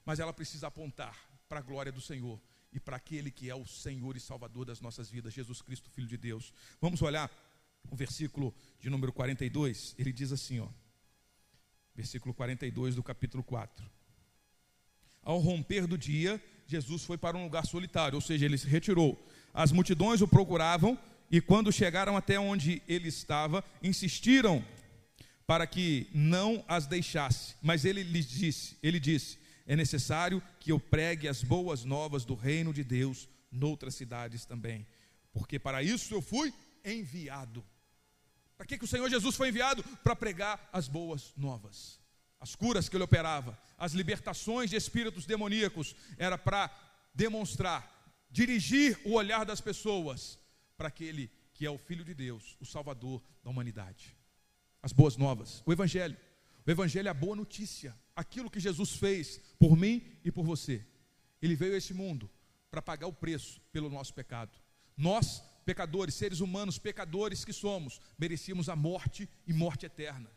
[0.05, 1.17] mas ela precisa apontar
[1.49, 2.39] para a glória do Senhor
[2.71, 6.07] e para aquele que é o Senhor e Salvador das nossas vidas, Jesus Cristo, Filho
[6.07, 6.53] de Deus.
[6.79, 7.29] Vamos olhar
[7.89, 10.67] o versículo de número 42, ele diz assim, ó.
[11.95, 13.85] Versículo 42 do capítulo 4.
[15.23, 19.21] Ao romper do dia, Jesus foi para um lugar solitário, ou seja, ele se retirou.
[19.53, 20.97] As multidões o procuravam
[21.29, 24.63] e quando chegaram até onde ele estava, insistiram
[25.45, 27.55] para que não as deixasse.
[27.61, 32.35] Mas ele lhes disse, ele disse: "É necessário que eu pregue as boas novas do
[32.35, 34.87] reino de Deus noutras cidades também,
[35.33, 36.53] porque para isso eu fui
[36.85, 37.63] enviado.
[38.61, 39.83] Para que, que o Senhor Jesus foi enviado?
[40.03, 41.99] Para pregar as boas novas.
[42.39, 46.69] As curas que ele operava, as libertações de espíritos demoníacos, era para
[47.11, 47.91] demonstrar,
[48.29, 50.37] dirigir o olhar das pessoas
[50.77, 54.15] para aquele que é o Filho de Deus, o Salvador da humanidade.
[54.79, 56.15] As boas novas, o Evangelho.
[56.63, 60.85] O Evangelho é a boa notícia, aquilo que Jesus fez por mim e por você.
[61.41, 62.29] Ele veio a esse mundo
[62.69, 64.51] para pagar o preço pelo nosso pecado.
[64.95, 70.29] Nós pecadores, seres humanos, pecadores que somos, merecíamos a morte e morte eterna.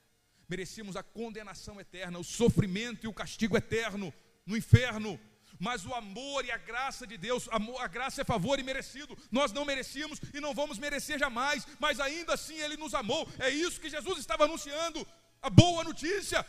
[0.49, 4.13] Merecíamos a condenação eterna, o sofrimento e o castigo eterno
[4.47, 5.19] no inferno.
[5.59, 9.17] mas o amor e a graça de Deus, a graça é favor e merecido.
[9.31, 13.29] Nós não merecíamos e não vamos merecer jamais, mas ainda assim Ele nos amou.
[13.39, 15.07] É isso que Jesus estava anunciando.
[15.41, 16.45] A boa notícia.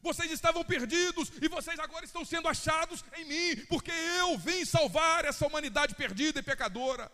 [0.00, 5.24] Vocês estavam perdidos e vocês agora estão sendo achados em mim, porque eu vim salvar
[5.24, 7.10] essa humanidade perdida e pecadora.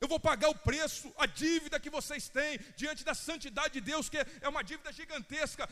[0.00, 4.08] Eu vou pagar o preço, a dívida que vocês têm diante da santidade de Deus,
[4.08, 5.68] que é uma dívida gigantesca,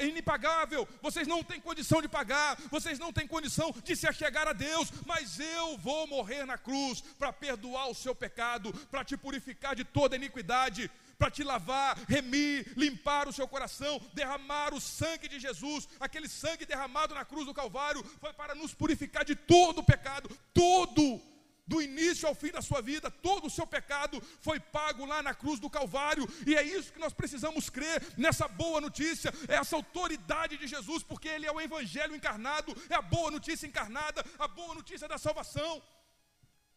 [0.00, 0.88] inimpagável.
[1.02, 4.90] Vocês não têm condição de pagar, vocês não têm condição de se achegar a Deus,
[5.04, 9.84] mas eu vou morrer na cruz para perdoar o seu pecado, para te purificar de
[9.84, 15.88] toda iniquidade para te lavar, remir, limpar o seu coração, derramar o sangue de Jesus,
[16.00, 20.28] aquele sangue derramado na cruz do Calvário, foi para nos purificar de todo o pecado,
[20.52, 21.22] todo
[21.66, 25.34] do início ao fim da sua vida, todo o seu pecado foi pago lá na
[25.34, 29.76] cruz do Calvário, e é isso que nós precisamos crer nessa boa notícia, é essa
[29.76, 34.46] autoridade de Jesus, porque Ele é o Evangelho encarnado, é a boa notícia encarnada, a
[34.46, 35.82] boa notícia da salvação.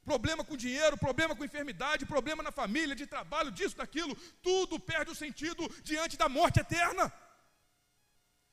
[0.05, 5.11] Problema com dinheiro, problema com enfermidade, problema na família, de trabalho, disso, daquilo, tudo perde
[5.11, 7.11] o sentido diante da morte eterna.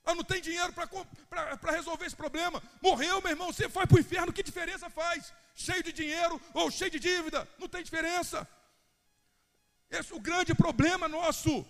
[0.04, 2.60] Ah, não tem dinheiro para resolver esse problema.
[2.82, 5.32] Morreu, meu irmão, você foi para o inferno, que diferença faz?
[5.54, 7.48] Cheio de dinheiro ou cheio de dívida?
[7.58, 8.46] Não tem diferença.
[9.90, 11.64] Esse, o grande problema nosso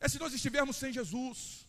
[0.00, 1.66] é se nós estivermos sem Jesus,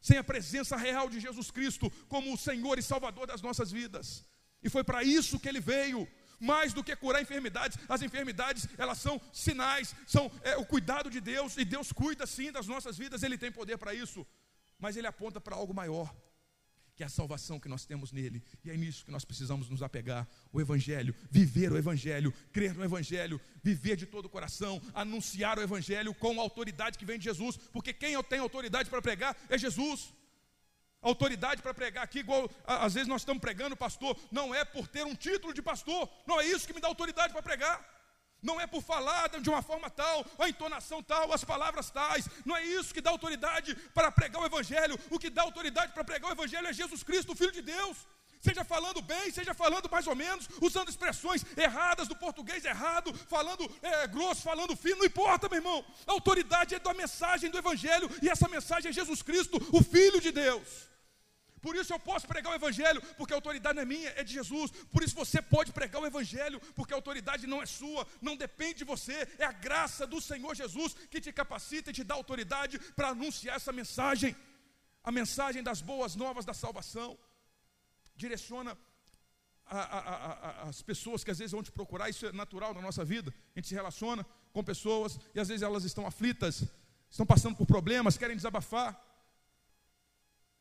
[0.00, 4.24] sem a presença real de Jesus Cristo como o Senhor e Salvador das nossas vidas.
[4.62, 6.06] E foi para isso que ele veio.
[6.38, 11.18] Mais do que curar enfermidades, as enfermidades elas são sinais, são é, o cuidado de
[11.18, 14.26] Deus, e Deus cuida sim das nossas vidas, Ele tem poder para isso
[14.78, 16.14] mas ele aponta para algo maior,
[16.96, 18.42] que é a salvação que nós temos nele.
[18.64, 22.82] E é nisso que nós precisamos nos apegar: o Evangelho, viver o Evangelho, crer no
[22.82, 27.24] Evangelho, viver de todo o coração, anunciar o Evangelho com a autoridade que vem de
[27.24, 30.14] Jesus, porque quem tem autoridade para pregar é Jesus.
[31.02, 35.04] Autoridade para pregar aqui, igual às vezes nós estamos pregando, pastor, não é por ter
[35.04, 37.95] um título de pastor, não é isso que me dá autoridade para pregar.
[38.46, 42.28] Não é por falar de uma forma tal, a entonação tal, as palavras tais.
[42.44, 44.96] Não é isso que dá autoridade para pregar o Evangelho.
[45.10, 47.96] O que dá autoridade para pregar o Evangelho é Jesus Cristo, o Filho de Deus.
[48.40, 53.68] Seja falando bem, seja falando mais ou menos, usando expressões erradas do português errado, falando
[53.82, 55.84] é, grosso, falando fino, não importa, meu irmão.
[56.06, 60.20] A autoridade é da mensagem do Evangelho, e essa mensagem é Jesus Cristo, o Filho
[60.20, 60.88] de Deus.
[61.66, 64.32] Por isso eu posso pregar o Evangelho, porque a autoridade não é minha, é de
[64.38, 64.70] Jesus.
[64.92, 68.76] Por isso você pode pregar o Evangelho, porque a autoridade não é sua, não depende
[68.82, 72.78] de você, é a graça do Senhor Jesus que te capacita e te dá autoridade
[72.94, 74.36] para anunciar essa mensagem,
[75.02, 77.18] a mensagem das boas novas da salvação.
[78.14, 78.78] Direciona
[79.66, 82.80] a, a, a, as pessoas que às vezes vão te procurar, isso é natural na
[82.80, 83.34] nossa vida.
[83.56, 86.62] A gente se relaciona com pessoas e às vezes elas estão aflitas,
[87.10, 89.04] estão passando por problemas, querem desabafar.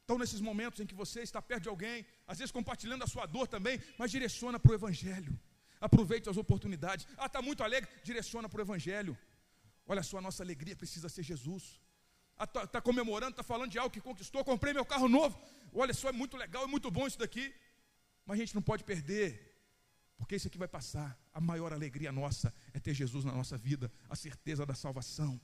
[0.06, 3.26] Então, nesses momentos em que você está perto de alguém, às vezes compartilhando a sua
[3.26, 5.38] dor também, mas direciona para o Evangelho.
[5.82, 7.08] Aproveite as oportunidades.
[7.18, 7.90] Ah, está muito alegre?
[8.04, 9.18] Direciona para o Evangelho.
[9.88, 11.82] Olha só, a nossa alegria precisa ser Jesus.
[12.40, 14.46] Está ah, tá comemorando, está falando de algo que conquistou.
[14.46, 15.42] Comprei meu carro novo.
[15.74, 17.52] Olha só, é muito legal, é muito bom isso daqui.
[18.28, 19.60] Mas a gente não pode perder,
[20.18, 21.20] porque isso aqui vai passar.
[21.34, 25.42] A maior alegria nossa é ter Jesus na nossa vida, a certeza da salvação.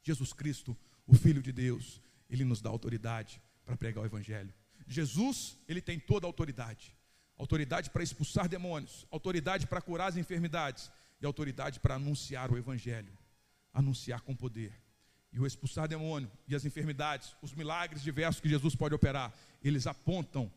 [0.00, 0.76] Jesus Cristo,
[1.08, 2.00] o Filho de Deus,
[2.30, 4.52] Ele nos dá autoridade para pregar o Evangelho.
[4.86, 6.94] Jesus, ele tem toda a autoridade:
[7.36, 10.90] autoridade para expulsar demônios, autoridade para curar as enfermidades
[11.20, 13.12] e autoridade para anunciar o Evangelho,
[13.72, 14.72] anunciar com poder.
[15.32, 19.86] E o expulsar demônio e as enfermidades, os milagres diversos que Jesus pode operar, eles
[19.86, 20.52] apontam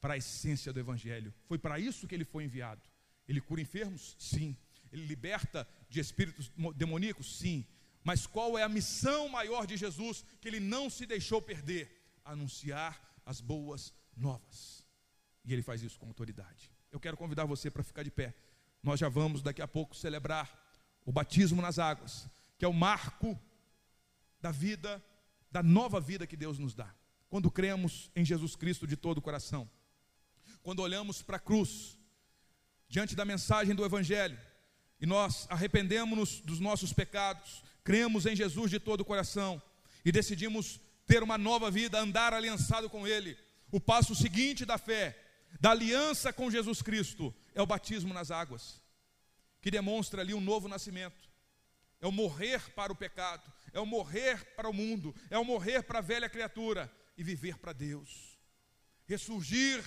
[0.00, 1.32] para a essência do Evangelho.
[1.46, 2.82] Foi para isso que ele foi enviado.
[3.28, 4.16] Ele cura enfermos?
[4.18, 4.56] Sim.
[4.92, 7.38] Ele liberta de espíritos demoníacos?
[7.38, 7.64] Sim.
[8.02, 11.95] Mas qual é a missão maior de Jesus que ele não se deixou perder?
[12.26, 14.86] Anunciar as boas novas.
[15.44, 16.70] E ele faz isso com autoridade.
[16.90, 18.34] Eu quero convidar você para ficar de pé.
[18.82, 20.64] Nós já vamos daqui a pouco celebrar
[21.04, 23.38] o batismo nas águas, que é o marco
[24.40, 25.02] da vida,
[25.50, 26.94] da nova vida que Deus nos dá.
[27.28, 29.70] Quando cremos em Jesus Cristo de todo o coração,
[30.62, 31.98] quando olhamos para a cruz,
[32.88, 34.38] diante da mensagem do Evangelho,
[35.00, 39.62] e nós arrependemos-nos dos nossos pecados, cremos em Jesus de todo o coração
[40.04, 43.38] e decidimos ter uma nova vida, andar aliançado com Ele.
[43.70, 45.16] O passo seguinte da fé,
[45.60, 48.80] da aliança com Jesus Cristo, é o batismo nas águas,
[49.60, 51.26] que demonstra ali um novo nascimento.
[52.00, 55.82] É o morrer para o pecado, é o morrer para o mundo, é o morrer
[55.82, 58.38] para a velha criatura e viver para Deus.
[59.06, 59.82] Ressurgir,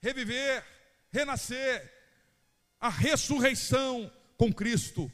[0.00, 0.64] reviver,
[1.12, 1.92] renascer,
[2.80, 5.12] a ressurreição com Cristo,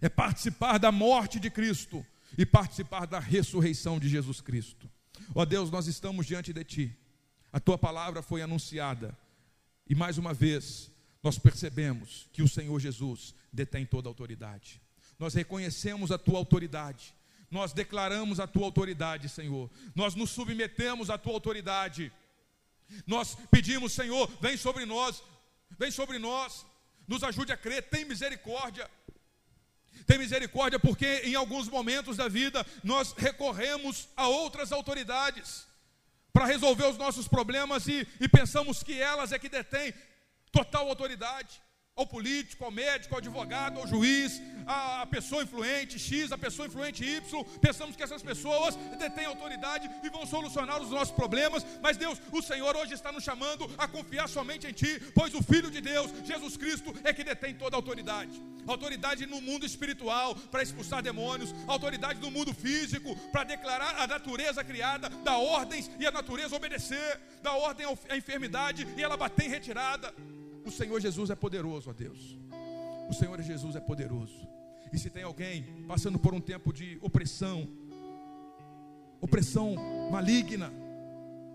[0.00, 2.04] é participar da morte de Cristo
[2.36, 4.90] e participar da ressurreição de Jesus Cristo.
[5.34, 6.96] Ó Deus, nós estamos diante de Ti.
[7.52, 9.16] A tua palavra foi anunciada.
[9.88, 10.90] E mais uma vez,
[11.22, 14.80] nós percebemos que o Senhor Jesus detém toda a autoridade.
[15.18, 17.14] Nós reconhecemos a tua autoridade.
[17.50, 19.70] Nós declaramos a tua autoridade, Senhor.
[19.94, 22.12] Nós nos submetemos à tua autoridade.
[23.06, 25.22] Nós pedimos, Senhor, vem sobre nós,
[25.78, 26.64] vem sobre nós,
[27.06, 28.88] nos ajude a crer, tem misericórdia.
[30.08, 35.68] Tem misericórdia porque em alguns momentos da vida nós recorremos a outras autoridades
[36.32, 39.92] para resolver os nossos problemas e, e pensamos que elas é que detêm
[40.50, 41.60] total autoridade
[41.98, 47.04] ao político, ao médico, ao advogado, ao juiz, a, pessoa influente X, a pessoa influente
[47.04, 47.44] Y.
[47.60, 52.40] Pensamos que essas pessoas detêm autoridade e vão solucionar os nossos problemas, mas Deus, o
[52.40, 56.12] Senhor hoje está nos chamando a confiar somente em Ti, pois o Filho de Deus,
[56.24, 58.40] Jesus Cristo, é que detém toda a autoridade.
[58.64, 64.62] Autoridade no mundo espiritual para expulsar demônios, autoridade no mundo físico para declarar a natureza
[64.62, 69.48] criada, dar ordens e a natureza obedecer, dar ordem à enfermidade e ela bater em
[69.48, 70.14] retirada.
[70.68, 72.38] O Senhor Jesus é poderoso, ó Deus.
[73.08, 74.46] O Senhor Jesus é poderoso.
[74.92, 77.66] E se tem alguém passando por um tempo de opressão,
[79.18, 79.74] opressão
[80.10, 80.70] maligna,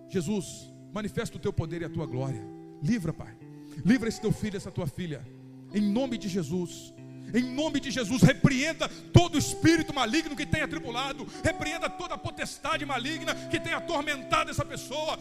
[0.10, 2.42] Jesus, manifesta o teu poder e a tua glória.
[2.82, 3.38] Livra, Pai.
[3.86, 5.24] Livra esse teu filho, essa tua filha.
[5.72, 6.92] Em nome de Jesus.
[7.36, 13.34] Em nome de Jesus, repreenda todo espírito maligno que tenha atribulado, repreenda toda potestade maligna
[13.50, 15.18] que tenha atormentado essa pessoa,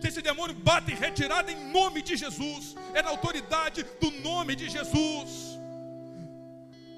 [0.00, 4.54] que esse demônio bata em retirada em nome de Jesus, é na autoridade do nome
[4.54, 5.56] de Jesus.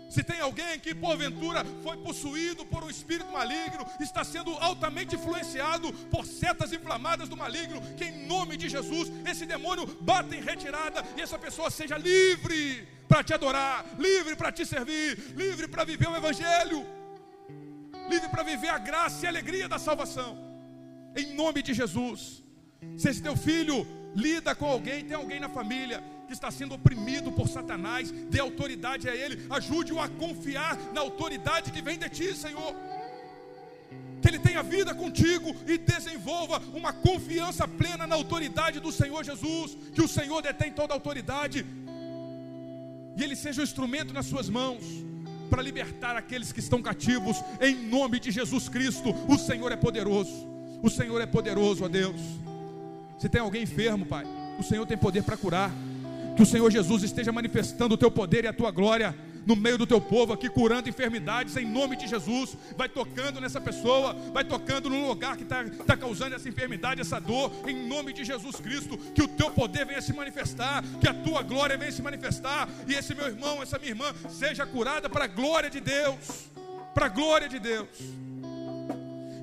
[0.08, 5.92] Se tem alguém que porventura foi possuído por um espírito maligno, está sendo altamente influenciado
[6.10, 11.04] por setas inflamadas do maligno, que em nome de Jesus esse demônio bata em retirada
[11.16, 16.08] e essa pessoa seja livre para te adorar, livre para te servir, livre para viver
[16.08, 16.86] o Evangelho,
[18.08, 20.38] livre para viver a graça e a alegria da salvação,
[21.14, 22.47] em nome de Jesus.
[22.96, 27.32] Se esse teu filho lida com alguém, tem alguém na família que está sendo oprimido
[27.32, 32.34] por Satanás, dê autoridade a ele, ajude-o a confiar na autoridade que vem de ti,
[32.34, 32.74] Senhor.
[34.20, 39.76] Que ele tenha vida contigo e desenvolva uma confiança plena na autoridade do Senhor Jesus,
[39.94, 41.64] que o Senhor detém toda a autoridade,
[43.16, 44.84] e ele seja um instrumento nas suas mãos
[45.48, 49.14] para libertar aqueles que estão cativos, em nome de Jesus Cristo.
[49.26, 50.46] O Senhor é poderoso,
[50.82, 52.20] o Senhor é poderoso, ó Deus.
[53.18, 54.24] Se tem alguém enfermo, Pai,
[54.58, 55.70] o Senhor tem poder para curar.
[56.36, 59.14] Que o Senhor Jesus esteja manifestando o teu poder e a tua glória
[59.48, 62.54] no meio do teu povo aqui, curando enfermidades em nome de Jesus.
[62.76, 67.18] Vai tocando nessa pessoa, vai tocando no lugar que está tá causando essa enfermidade, essa
[67.18, 68.98] dor, em nome de Jesus Cristo.
[69.14, 72.94] Que o teu poder venha se manifestar, que a tua glória venha se manifestar, e
[72.94, 76.50] esse meu irmão, essa minha irmã, seja curada para a glória de Deus.
[76.94, 77.88] Para a glória de Deus.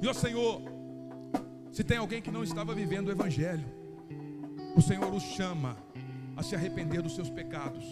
[0.01, 0.61] E ó Senhor,
[1.75, 3.65] se tem alguém que não estava vivendo o Evangelho,
[4.77, 5.75] o Senhor os chama
[6.37, 7.83] a se arrepender dos seus pecados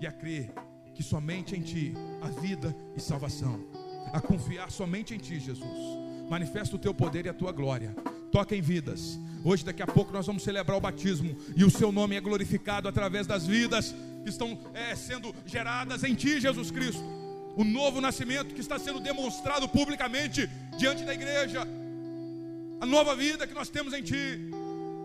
[0.00, 0.52] e a crer
[0.94, 3.58] que somente em Ti há vida e salvação,
[4.12, 5.98] a confiar somente em Ti, Jesus.
[6.30, 7.92] Manifesta o Teu poder e a Tua glória.
[8.30, 9.18] Toca em vidas.
[9.44, 12.86] Hoje, daqui a pouco, nós vamos celebrar o batismo e o Seu nome é glorificado
[12.86, 17.02] através das vidas que estão é, sendo geradas em Ti, Jesus Cristo.
[17.56, 21.66] O novo nascimento que está sendo demonstrado publicamente diante da igreja
[22.84, 24.38] a nova vida que nós temos em Ti.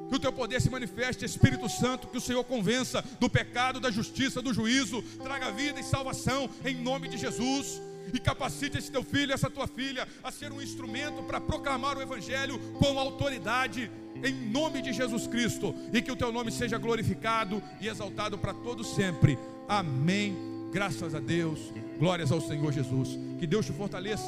[0.10, 3.90] Que o teu poder se manifeste, Espírito Santo, que o Senhor convença do pecado, da
[3.90, 7.82] justiça, do juízo, traga vida e salvação em nome de Jesus.
[8.14, 12.02] E capacite esse teu filho, essa tua filha, a ser um instrumento para proclamar o
[12.02, 13.90] Evangelho com autoridade,
[14.22, 15.74] em nome de Jesus Cristo.
[15.94, 19.40] E que o teu nome seja glorificado e exaltado para todos sempre.
[19.70, 20.36] Amém.
[20.74, 21.72] Graças a Deus.
[21.98, 23.10] Glórias ao Senhor Jesus.
[23.40, 24.28] Que Deus te fortaleça.